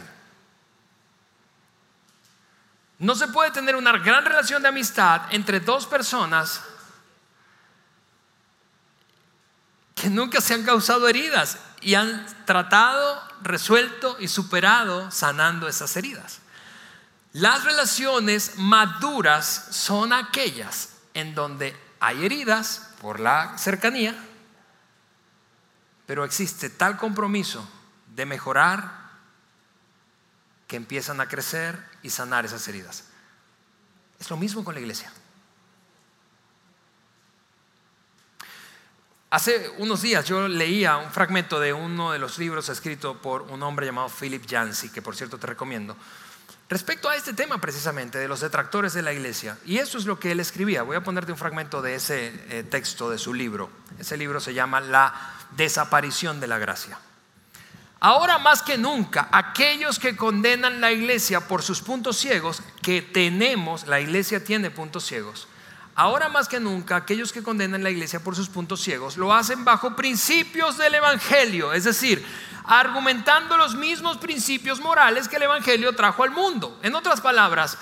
[2.98, 6.62] No se puede tener una gran relación de amistad entre dos personas
[9.96, 16.40] que nunca se han causado heridas y han tratado, resuelto y superado sanando esas heridas.
[17.32, 24.16] Las relaciones maduras son aquellas en donde hay heridas por la cercanía,
[26.06, 27.68] pero existe tal compromiso
[28.16, 29.00] de mejorar
[30.68, 33.06] que empiezan a crecer y sanar esas heridas.
[34.20, 35.12] Es lo mismo con la iglesia.
[39.32, 43.62] Hace unos días yo leía un fragmento de uno de los libros escrito por un
[43.62, 45.96] hombre llamado Philip Yancey, que por cierto te recomiendo,
[46.68, 49.56] respecto a este tema precisamente de los detractores de la iglesia.
[49.66, 50.82] Y eso es lo que él escribía.
[50.82, 53.70] Voy a ponerte un fragmento de ese eh, texto de su libro.
[54.00, 55.14] Ese libro se llama La
[55.56, 56.98] desaparición de la gracia.
[58.00, 63.86] Ahora más que nunca, aquellos que condenan la iglesia por sus puntos ciegos, que tenemos,
[63.86, 65.48] la iglesia tiene puntos ciegos,
[66.00, 69.66] ahora más que nunca, aquellos que condenan la iglesia por sus puntos ciegos, lo hacen
[69.66, 72.26] bajo principios del Evangelio, es decir,
[72.64, 76.80] argumentando los mismos principios morales que el Evangelio trajo al mundo.
[76.84, 77.78] En otras palabras,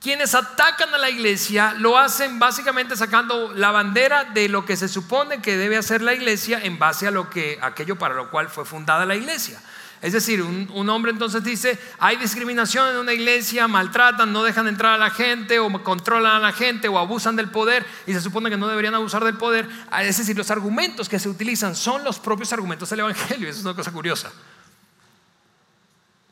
[0.00, 4.88] quienes atacan a la iglesia lo hacen básicamente sacando la bandera de lo que se
[4.88, 8.48] supone que debe hacer la iglesia en base a lo que aquello para lo cual
[8.48, 9.60] fue fundada la iglesia.
[10.00, 14.94] Es decir, un, hombre entonces dice, hay discriminación en una iglesia, maltratan, no dejan entrar
[14.94, 18.48] a la gente o controlan a la gente o abusan del poder y se supone
[18.48, 19.68] que no deberían abusar del poder.
[19.90, 23.48] Ah, es decir, los argumentos que se utilizan son los propios argumentos del Evangelio.
[23.48, 24.30] Eso es una cosa curiosa.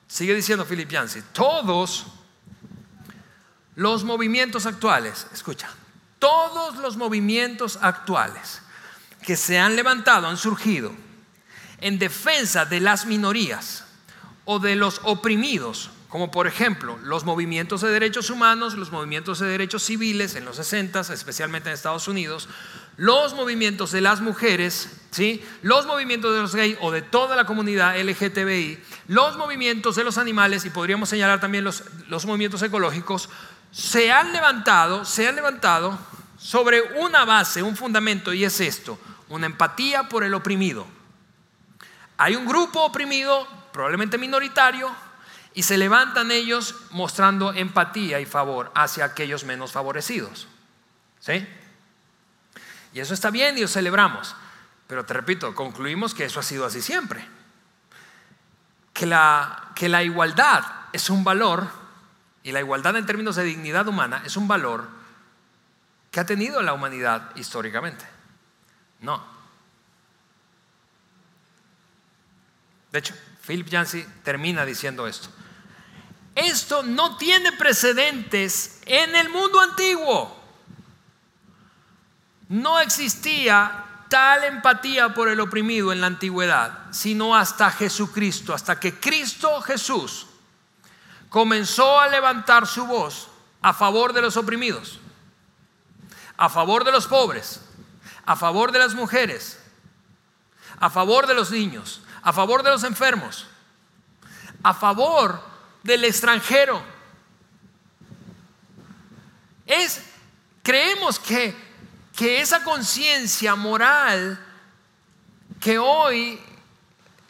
[0.06, 2.06] Sigue diciendo Philip Yancey, todos
[3.74, 5.68] los movimientos actuales, escucha,
[6.20, 8.62] todos los movimientos actuales
[9.22, 11.05] que se han levantado, han surgido
[11.80, 13.84] en defensa de las minorías
[14.44, 19.48] o de los oprimidos, como por ejemplo los movimientos de derechos humanos, los movimientos de
[19.48, 22.48] derechos civiles en los 60, especialmente en Estados Unidos,
[22.96, 25.44] los movimientos de las mujeres, ¿sí?
[25.62, 30.16] los movimientos de los gays o de toda la comunidad LGTBI, los movimientos de los
[30.16, 33.28] animales y podríamos señalar también los, los movimientos ecológicos,
[33.70, 35.98] se han levantado, se han levantado
[36.38, 40.86] sobre una base, un fundamento, y es esto, una empatía por el oprimido.
[42.18, 44.94] Hay un grupo oprimido, probablemente minoritario,
[45.54, 50.48] y se levantan ellos mostrando empatía y favor hacia aquellos menos favorecidos.
[51.20, 51.46] ¿Sí?
[52.92, 54.34] Y eso está bien y lo celebramos.
[54.86, 57.26] Pero te repito, concluimos que eso ha sido así siempre.
[58.92, 61.68] Que la, que la igualdad es un valor,
[62.42, 64.86] y la igualdad en términos de dignidad humana es un valor
[66.12, 68.06] que ha tenido la humanidad históricamente.
[69.00, 69.35] No.
[72.96, 73.14] De hecho,
[73.46, 75.28] Philip Yancey termina diciendo esto.
[76.34, 80.34] Esto no tiene precedentes en el mundo antiguo.
[82.48, 88.98] No existía tal empatía por el oprimido en la antigüedad, sino hasta Jesucristo, hasta que
[88.98, 90.28] Cristo Jesús
[91.28, 93.28] comenzó a levantar su voz
[93.60, 95.00] a favor de los oprimidos,
[96.38, 97.60] a favor de los pobres,
[98.24, 99.60] a favor de las mujeres,
[100.80, 103.46] a favor de los niños, a favor de los enfermos,
[104.64, 105.40] a favor
[105.84, 106.82] del extranjero.
[109.64, 110.02] Es,
[110.60, 111.54] creemos que,
[112.16, 114.44] que esa conciencia moral
[115.60, 116.40] que hoy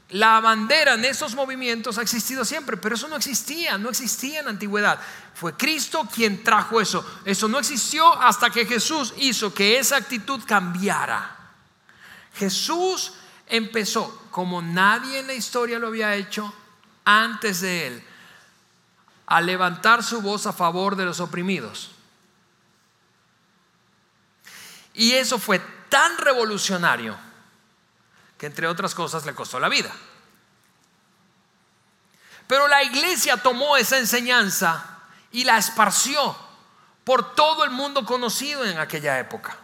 [0.09, 4.47] la bandera en esos movimientos ha existido siempre, pero eso no existía, no existía en
[4.47, 4.99] la antigüedad.
[5.35, 7.05] Fue Cristo quien trajo eso.
[7.27, 11.37] Eso no existió hasta que Jesús hizo que esa actitud cambiara.
[12.33, 13.13] Jesús
[13.47, 16.53] empezó, como nadie en la historia lo había hecho
[17.07, 18.07] antes de él,
[19.25, 21.93] a levantar su voz a favor de los oprimidos.
[24.93, 27.17] Y eso fue tan revolucionario
[28.37, 29.91] que entre otras cosas le costó la vida.
[32.47, 34.99] Pero la iglesia tomó esa enseñanza
[35.33, 36.37] y la esparció
[37.05, 39.57] por todo el mundo conocido en aquella época.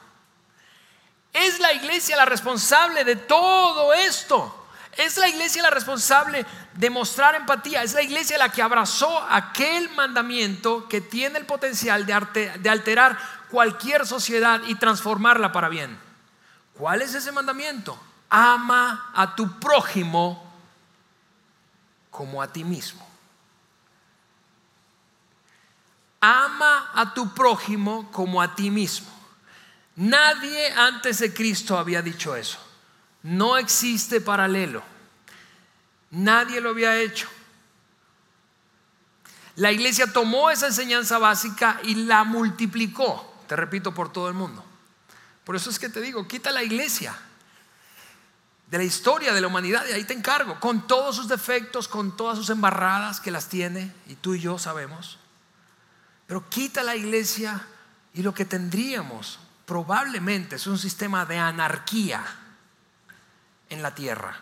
[1.30, 4.60] Es la iglesia la responsable de todo esto.
[4.96, 7.82] Es la iglesia la responsable de mostrar empatía.
[7.82, 13.18] Es la iglesia la que abrazó aquel mandamiento que tiene el potencial de alterar
[13.50, 15.98] cualquier sociedad y transformarla para bien.
[16.74, 17.98] ¿Cuál es ese mandamiento?
[18.28, 20.52] Ama a tu prójimo
[22.10, 23.06] como a ti mismo.
[26.20, 29.08] Ama a tu prójimo como a ti mismo.
[29.96, 32.58] Nadie antes de Cristo había dicho eso.
[33.22, 34.82] No existe paralelo.
[36.10, 37.28] Nadie lo había hecho.
[39.56, 44.64] La iglesia tomó esa enseñanza básica y la multiplicó, te repito, por todo el mundo.
[45.44, 47.14] Por eso es que te digo, quita la iglesia
[48.70, 52.16] de la historia de la humanidad y ahí te encargo, con todos sus defectos, con
[52.16, 55.18] todas sus embarradas que las tiene, y tú y yo sabemos.
[56.26, 57.66] Pero quita la iglesia
[58.14, 62.24] y lo que tendríamos probablemente es un sistema de anarquía
[63.72, 64.38] en la tierra.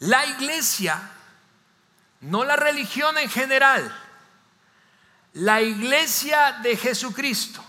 [0.00, 1.00] La iglesia,
[2.22, 3.94] no la religión en general,
[5.34, 7.62] la iglesia de Jesucristo,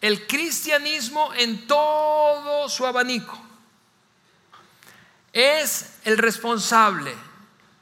[0.00, 3.38] el cristianismo en todo su abanico,
[5.32, 7.14] es el responsable,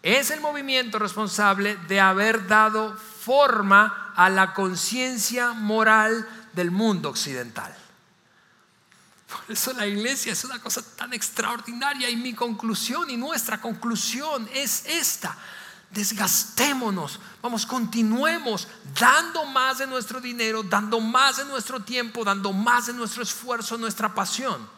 [0.03, 7.84] es el movimiento responsable de haber dado forma a la conciencia moral del mundo occidental.
[9.35, 14.49] Por eso la iglesia es una cosa tan extraordinaria y mi conclusión y nuestra conclusión
[14.55, 15.37] es esta.
[15.91, 18.69] Desgastémonos, vamos, continuemos
[18.99, 23.77] dando más de nuestro dinero, dando más de nuestro tiempo, dando más de nuestro esfuerzo,
[23.77, 24.69] nuestra pasión,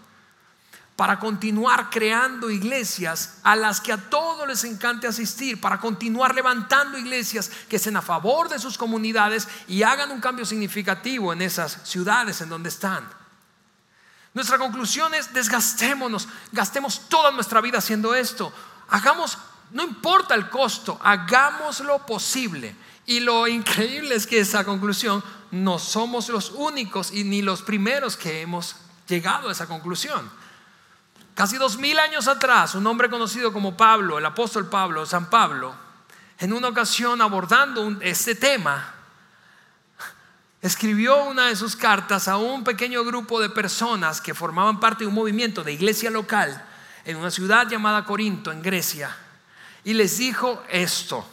[0.94, 6.98] para continuar creando iglesias a las que a todos les encante asistir, para continuar levantando
[6.98, 11.78] iglesias que estén a favor de sus comunidades y hagan un cambio significativo en esas
[11.84, 13.06] ciudades en donde están.
[14.36, 18.52] Nuestra conclusión es desgastémonos, gastemos toda nuestra vida haciendo esto.
[18.90, 19.38] Hagamos,
[19.70, 22.76] no importa el costo, hagamos lo posible.
[23.06, 28.18] Y lo increíble es que esa conclusión no somos los únicos y ni los primeros
[28.18, 28.76] que hemos
[29.08, 30.30] llegado a esa conclusión.
[31.34, 35.74] Casi dos mil años atrás, un hombre conocido como Pablo, el apóstol Pablo, San Pablo,
[36.38, 38.95] en una ocasión abordando este tema,
[40.66, 45.08] escribió una de sus cartas a un pequeño grupo de personas que formaban parte de
[45.08, 46.64] un movimiento de iglesia local
[47.04, 49.16] en una ciudad llamada Corinto, en Grecia,
[49.84, 51.26] y les dijo esto.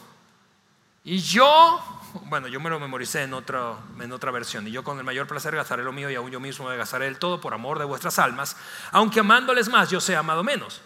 [1.04, 4.98] Y yo bueno, yo me lo memoricé en otra, en otra versión, y yo con
[4.98, 7.54] el mayor placer gastaré lo mío y aún yo mismo me gastaré el todo por
[7.54, 8.56] amor de vuestras almas,
[8.92, 10.80] aunque amándoles más yo sea amado menos.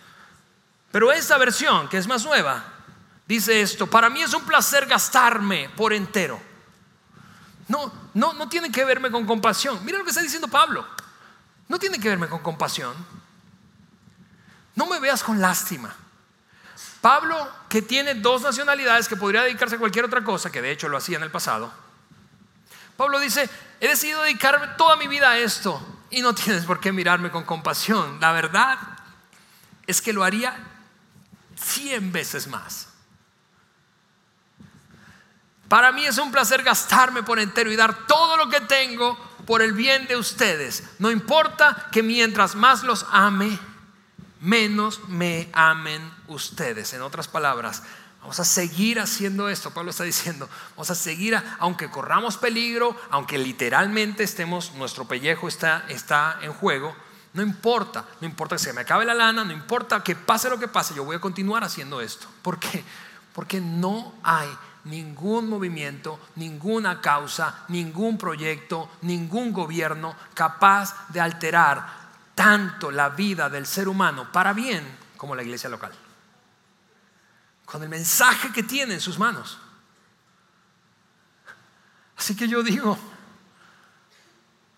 [0.90, 2.64] Pero esta versión, que es más nueva,
[3.26, 6.40] dice esto, para mí es un placer gastarme por entero.
[7.68, 9.84] No, no, no tiene que verme con compasión.
[9.84, 10.86] Mira lo que está diciendo Pablo.
[11.68, 12.94] No tiene que verme con compasión.
[14.74, 15.94] No me veas con lástima.
[17.00, 20.88] Pablo, que tiene dos nacionalidades, que podría dedicarse a cualquier otra cosa, que de hecho
[20.88, 21.72] lo hacía en el pasado,
[22.96, 23.48] Pablo dice,
[23.80, 27.44] he decidido dedicarme toda mi vida a esto y no tienes por qué mirarme con
[27.44, 28.18] compasión.
[28.20, 28.78] La verdad
[29.86, 30.58] es que lo haría
[31.56, 32.88] cien veces más.
[35.68, 39.16] Para mí es un placer gastarme por entero y dar todo lo que tengo
[39.46, 40.84] por el bien de ustedes.
[40.98, 43.58] No importa que mientras más los ame,
[44.40, 46.92] menos me amen ustedes.
[46.94, 47.82] En otras palabras,
[48.20, 49.70] vamos a seguir haciendo esto.
[49.70, 55.84] Pablo está diciendo, vamos a seguir, aunque corramos peligro, aunque literalmente estemos, nuestro pellejo está,
[55.88, 56.96] está en juego.
[57.34, 60.58] No importa, no importa que se me acabe la lana, no importa que pase lo
[60.58, 62.26] que pase, yo voy a continuar haciendo esto.
[62.40, 62.82] ¿Por qué?
[63.34, 64.48] Porque no hay
[64.89, 73.66] ningún movimiento, ninguna causa, ningún proyecto, ningún gobierno capaz de alterar tanto la vida del
[73.66, 74.84] ser humano para bien
[75.16, 75.93] como la iglesia local.
[77.64, 79.59] Con el mensaje que tiene en sus manos.
[82.16, 82.99] Así que yo digo,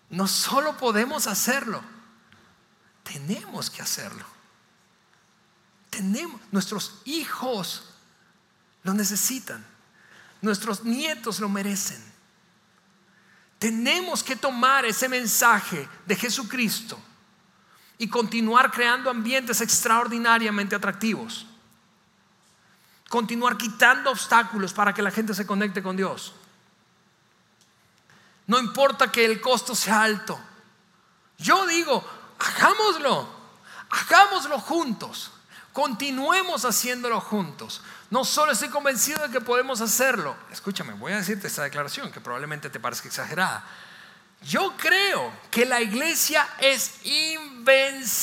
[0.09, 1.81] no solo podemos hacerlo,
[3.03, 4.25] tenemos que hacerlo.
[5.89, 7.93] Tenemos, nuestros hijos
[8.83, 9.65] lo necesitan,
[10.41, 12.03] nuestros nietos lo merecen.
[13.59, 16.99] Tenemos que tomar ese mensaje de Jesucristo
[17.97, 21.45] y continuar creando ambientes extraordinariamente atractivos.
[23.07, 26.33] Continuar quitando obstáculos para que la gente se conecte con Dios.
[28.47, 30.39] No importa que el costo sea alto.
[31.37, 32.03] Yo digo,
[32.39, 33.29] hagámoslo,
[33.89, 35.31] hagámoslo juntos.
[35.73, 37.81] Continuemos haciéndolo juntos.
[38.09, 40.35] No solo estoy convencido de que podemos hacerlo.
[40.51, 43.63] Escúchame, voy a decirte esta declaración que probablemente te parezca exagerada.
[44.43, 48.21] Yo creo que la iglesia es invencible.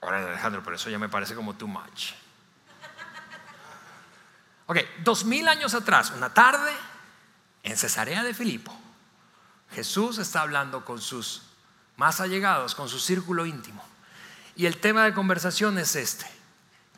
[0.00, 2.12] Ahora Alejandro, pero eso ya me parece como too much.
[4.66, 6.72] Ok, dos mil años atrás, una tarde,
[7.62, 8.78] en Cesarea de Filipo,
[9.72, 11.42] Jesús está hablando con sus
[11.96, 13.82] más allegados, con su círculo íntimo.
[14.58, 16.26] Y el tema de conversación es este.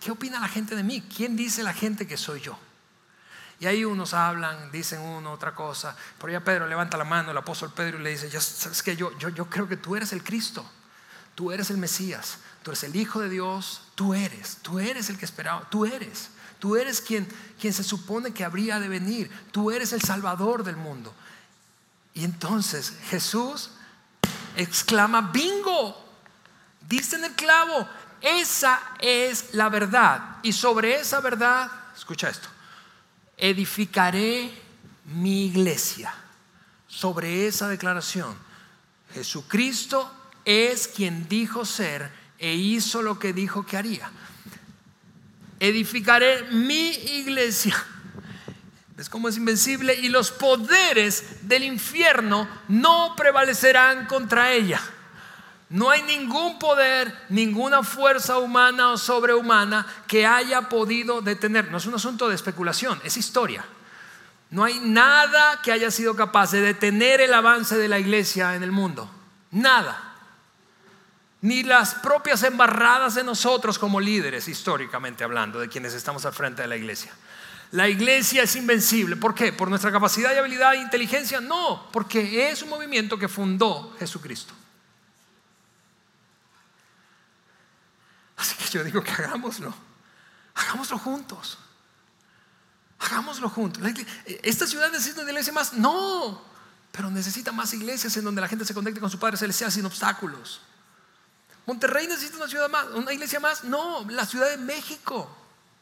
[0.01, 1.03] ¿Qué opina la gente de mí?
[1.15, 2.59] ¿Quién dice la gente que soy yo?
[3.61, 5.95] Y ahí unos hablan, dicen uno, otra cosa.
[6.17, 9.17] Por allá Pedro levanta la mano, el apóstol Pedro y le dice, yo, ¿sabes yo,
[9.19, 10.65] yo, yo creo que tú eres el Cristo,
[11.35, 15.19] tú eres el Mesías, tú eres el Hijo de Dios, tú eres, tú eres el
[15.19, 16.31] que esperaba, tú eres.
[16.59, 17.29] Tú eres quien,
[17.61, 19.31] quien se supone que habría de venir.
[19.51, 21.13] Tú eres el Salvador del mundo.
[22.15, 23.71] Y entonces Jesús
[24.57, 26.10] exclama, bingo,
[26.89, 27.89] dice en el clavo,
[28.21, 30.37] esa es la verdad.
[30.43, 32.49] Y sobre esa verdad, escucha esto,
[33.37, 34.51] edificaré
[35.07, 36.15] mi iglesia.
[36.87, 38.37] Sobre esa declaración,
[39.15, 40.13] Jesucristo
[40.45, 44.11] es quien dijo ser e hizo lo que dijo que haría.
[45.61, 47.77] Edificaré mi iglesia.
[48.97, 54.81] Es como es invencible y los poderes del infierno no prevalecerán contra ella.
[55.71, 61.71] No hay ningún poder, ninguna fuerza humana o sobrehumana que haya podido detener.
[61.71, 63.65] No es un asunto de especulación, es historia.
[64.51, 68.65] No hay nada que haya sido capaz de detener el avance de la iglesia en
[68.65, 69.09] el mundo.
[69.53, 70.17] Nada.
[71.43, 76.63] Ni las propias embarradas de nosotros como líderes, históricamente hablando, de quienes estamos al frente
[76.63, 77.13] de la iglesia.
[77.71, 79.15] La iglesia es invencible.
[79.15, 79.53] ¿Por qué?
[79.53, 81.41] ¿Por nuestra capacidad y habilidad e inteligencia?
[81.41, 84.53] No, porque es un movimiento que fundó Jesucristo.
[88.41, 89.75] Así que yo digo que hagámoslo.
[90.55, 91.59] Hagámoslo juntos.
[92.99, 93.83] Hagámoslo juntos.
[94.43, 95.75] ¿Esta ciudad necesita una iglesia más?
[95.75, 96.43] No,
[96.91, 99.85] pero necesita más iglesias en donde la gente se conecte con su Padre Celestial sin
[99.85, 100.63] obstáculos.
[101.67, 103.65] Monterrey necesita una ciudad más, una iglesia más.
[103.65, 105.31] No, la Ciudad de México,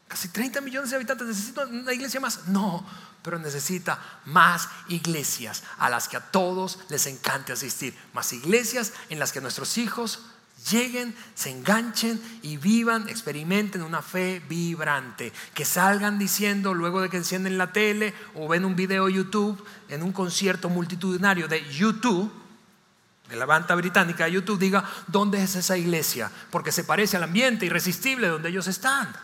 [0.09, 2.49] casi 30 millones de habitantes, necesita una iglesia más.
[2.49, 2.85] No,
[3.23, 7.97] pero necesita más iglesias a las que a todos les encante asistir.
[8.13, 10.25] Más iglesias en las que nuestros hijos
[10.71, 15.33] lleguen, se enganchen y vivan, experimenten una fe vibrante.
[15.55, 20.03] Que salgan diciendo luego de que encienden la tele o ven un video YouTube en
[20.03, 22.33] un concierto multitudinario de YouTube,
[23.29, 26.31] de la banda británica de YouTube, diga, ¿dónde es esa iglesia?
[26.51, 29.15] Porque se parece al ambiente irresistible donde ellos están.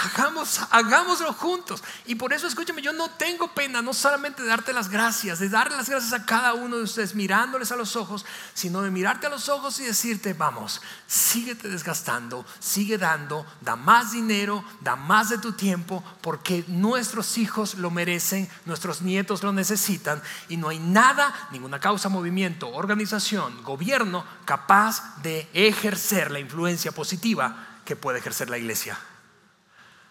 [0.00, 1.82] Hagamos, hagámoslo juntos.
[2.06, 5.48] Y por eso, escúchame, yo no tengo pena no solamente de darte las gracias, de
[5.48, 8.24] darle las gracias a cada uno de ustedes mirándoles a los ojos,
[8.54, 14.12] sino de mirarte a los ojos y decirte, vamos, síguete desgastando, sigue dando, da más
[14.12, 20.22] dinero, da más de tu tiempo, porque nuestros hijos lo merecen, nuestros nietos lo necesitan
[20.48, 27.80] y no hay nada, ninguna causa, movimiento, organización, gobierno capaz de ejercer la influencia positiva
[27.84, 28.96] que puede ejercer la iglesia.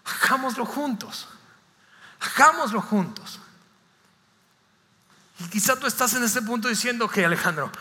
[0.07, 1.27] Hagámoslo juntos.
[2.19, 3.39] Hagámoslo juntos.
[5.39, 7.71] Y quizá tú estás en ese punto diciendo que Alejandro,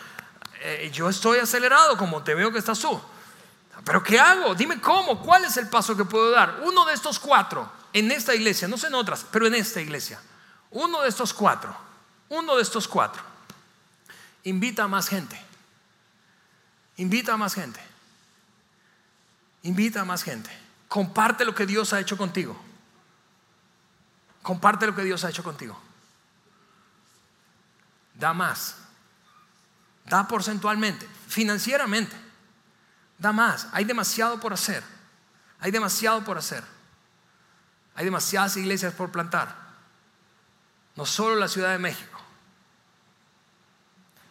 [0.61, 3.01] eh, yo estoy acelerado como te veo que estás tú.
[3.83, 4.53] Pero ¿qué hago?
[4.53, 6.61] Dime cómo, cuál es el paso que puedo dar.
[6.63, 10.19] Uno de estos cuatro, en esta iglesia, no sé en otras, pero en esta iglesia.
[10.71, 11.75] Uno de estos cuatro,
[12.29, 13.23] uno de estos cuatro.
[14.43, 15.41] Invita a más gente.
[16.97, 17.79] Invita a más gente.
[19.63, 20.66] Invita a más gente.
[20.87, 22.57] Comparte lo que Dios ha hecho contigo.
[24.41, 25.77] Comparte lo que Dios ha hecho contigo.
[28.13, 28.75] Da más.
[30.05, 32.15] Da porcentualmente, financieramente.
[33.17, 33.67] Da más.
[33.73, 34.83] Hay demasiado por hacer.
[35.59, 36.63] Hay demasiado por hacer.
[37.95, 39.55] Hay demasiadas iglesias por plantar.
[40.95, 42.19] No solo la Ciudad de México.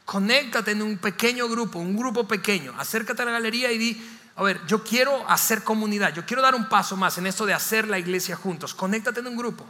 [0.05, 2.73] Conéctate en un pequeño grupo, un grupo pequeño.
[2.79, 6.55] Acércate a la galería y di, a ver, yo quiero hacer comunidad, yo quiero dar
[6.55, 8.75] un paso más en esto de hacer la iglesia juntos.
[8.75, 9.67] Conéctate en un grupo,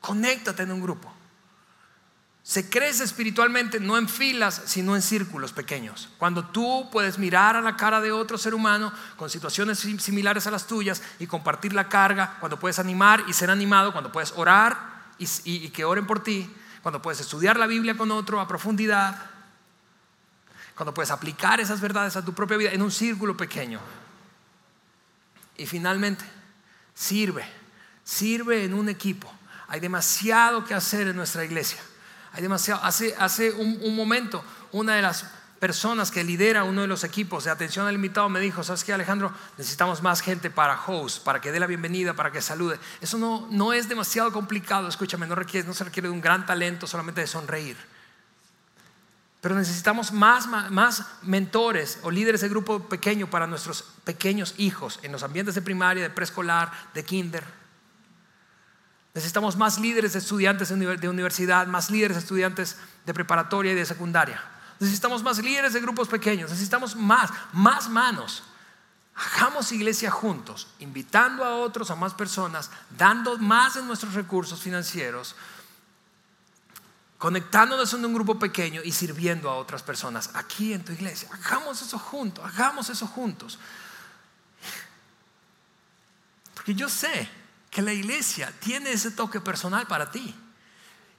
[0.00, 1.10] conéctate en un grupo.
[2.42, 6.10] Se crece espiritualmente no en filas, sino en círculos pequeños.
[6.18, 10.50] Cuando tú puedes mirar a la cara de otro ser humano con situaciones similares a
[10.50, 15.12] las tuyas y compartir la carga, cuando puedes animar y ser animado, cuando puedes orar
[15.18, 16.50] y, y que oren por ti,
[16.82, 19.30] cuando puedes estudiar la Biblia con otro a profundidad,
[20.74, 23.80] cuando puedes aplicar esas verdades a tu propia vida en un círculo pequeño.
[25.60, 26.24] Y finalmente,
[26.94, 27.44] sirve,
[28.02, 29.30] sirve en un equipo.
[29.68, 31.78] Hay demasiado que hacer en nuestra iglesia.
[32.32, 32.82] Hay demasiado.
[32.82, 34.42] Hace, hace un, momento,
[34.72, 35.26] una de las
[35.58, 38.94] personas que lidera uno de los equipos de atención al invitado me dijo, ¿sabes qué
[38.94, 39.34] Alejandro?
[39.58, 42.80] Necesitamos más gente para host, para que dé la bienvenida, para que salude.
[43.02, 46.46] Eso no, no es demasiado complicado, escúchame, no, requiere, no se requiere de un gran
[46.46, 47.76] talento, solamente de sonreír.
[49.40, 55.12] Pero necesitamos más, más, mentores o líderes de grupo pequeño para nuestros pequeños hijos en
[55.12, 57.44] los ambientes de primaria, de preescolar, de kinder.
[59.14, 62.76] Necesitamos más líderes de estudiantes de universidad, más líderes de estudiantes
[63.06, 64.42] de preparatoria y de secundaria.
[64.78, 68.42] Necesitamos más líderes de grupos pequeños, necesitamos más, más manos.
[69.14, 75.34] Hagamos iglesia juntos, invitando a otros, a más personas, dando más de nuestros recursos financieros
[77.20, 81.28] conectándonos en un grupo pequeño y sirviendo a otras personas aquí en tu iglesia.
[81.30, 83.58] Hagamos eso juntos, hagamos eso juntos.
[86.54, 87.28] Porque yo sé
[87.70, 90.34] que la iglesia tiene ese toque personal para ti.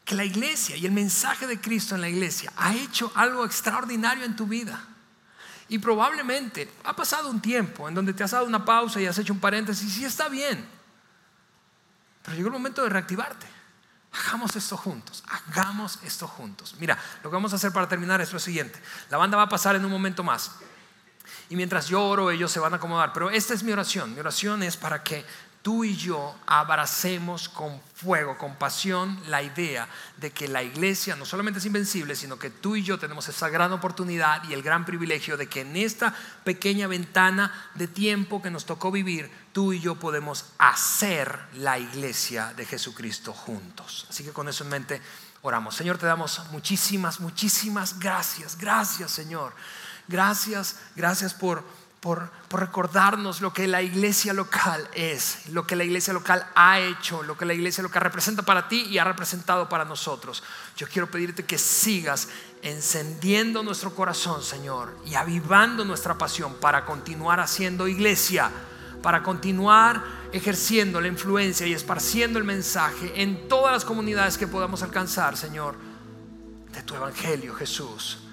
[0.04, 4.26] Que la iglesia y el mensaje de Cristo en la iglesia ha hecho algo extraordinario
[4.26, 4.84] en tu vida.
[5.70, 9.20] Y probablemente ha pasado un tiempo en donde te has dado una pausa y has
[9.20, 10.68] hecho un paréntesis y está bien.
[12.24, 13.61] Pero llegó el momento de reactivarte.
[14.14, 16.76] Hagamos esto juntos, hagamos esto juntos.
[16.80, 18.82] Mira, lo que vamos a hacer para terminar es lo siguiente.
[19.10, 20.52] La banda va a pasar en un momento más.
[21.50, 23.14] Y mientras yo oro, ellos se van a acomodar.
[23.14, 24.14] Pero esta es mi oración.
[24.14, 25.26] Mi oración es para que
[25.62, 29.88] tú y yo abracemos con fuego, con pasión, la idea
[30.18, 33.50] de que la iglesia no solamente es invencible, sino que tú y yo tenemos esa
[33.50, 38.50] gran oportunidad y el gran privilegio de que en esta pequeña ventana de tiempo que
[38.50, 44.08] nos tocó vivir, tú y yo podemos hacer la iglesia de Jesucristo juntos.
[44.10, 45.02] Así que con eso en mente
[45.44, 45.76] oramos.
[45.76, 48.58] Señor, te damos muchísimas, muchísimas gracias.
[48.58, 49.54] Gracias, Señor.
[50.08, 51.34] Gracias, gracias
[52.02, 57.22] por recordarnos lo que la iglesia local es, lo que la iglesia local ha hecho,
[57.22, 60.42] lo que la iglesia local representa para ti y ha representado para nosotros.
[60.76, 62.28] Yo quiero pedirte que sigas
[62.64, 68.50] encendiendo nuestro corazón, Señor, y avivando nuestra pasión para continuar haciendo iglesia,
[69.04, 74.82] para continuar ejerciendo la influencia y esparciendo el mensaje en todas las comunidades que podamos
[74.82, 75.76] alcanzar, Señor,
[76.72, 78.24] de tu evangelio, Jesús,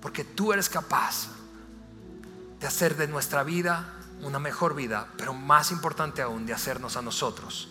[0.00, 1.41] porque tú eres capaz
[2.62, 3.92] de hacer de nuestra vida
[4.22, 7.68] una mejor vida, pero más importante aún, de hacernos a nosotros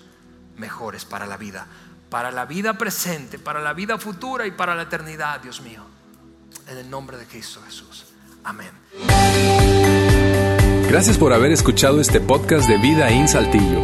[0.57, 1.65] mejores para la vida,
[2.09, 5.81] para la vida presente, para la vida futura y para la eternidad, Dios mío.
[6.67, 8.05] En el nombre de Cristo Jesús.
[8.43, 8.71] Amén.
[10.89, 13.81] Gracias por haber escuchado este podcast de Vida en Saltillo.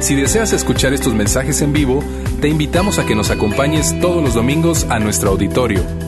[0.00, 2.02] Si deseas escuchar estos mensajes en vivo,
[2.40, 6.07] te invitamos a que nos acompañes todos los domingos a nuestro auditorio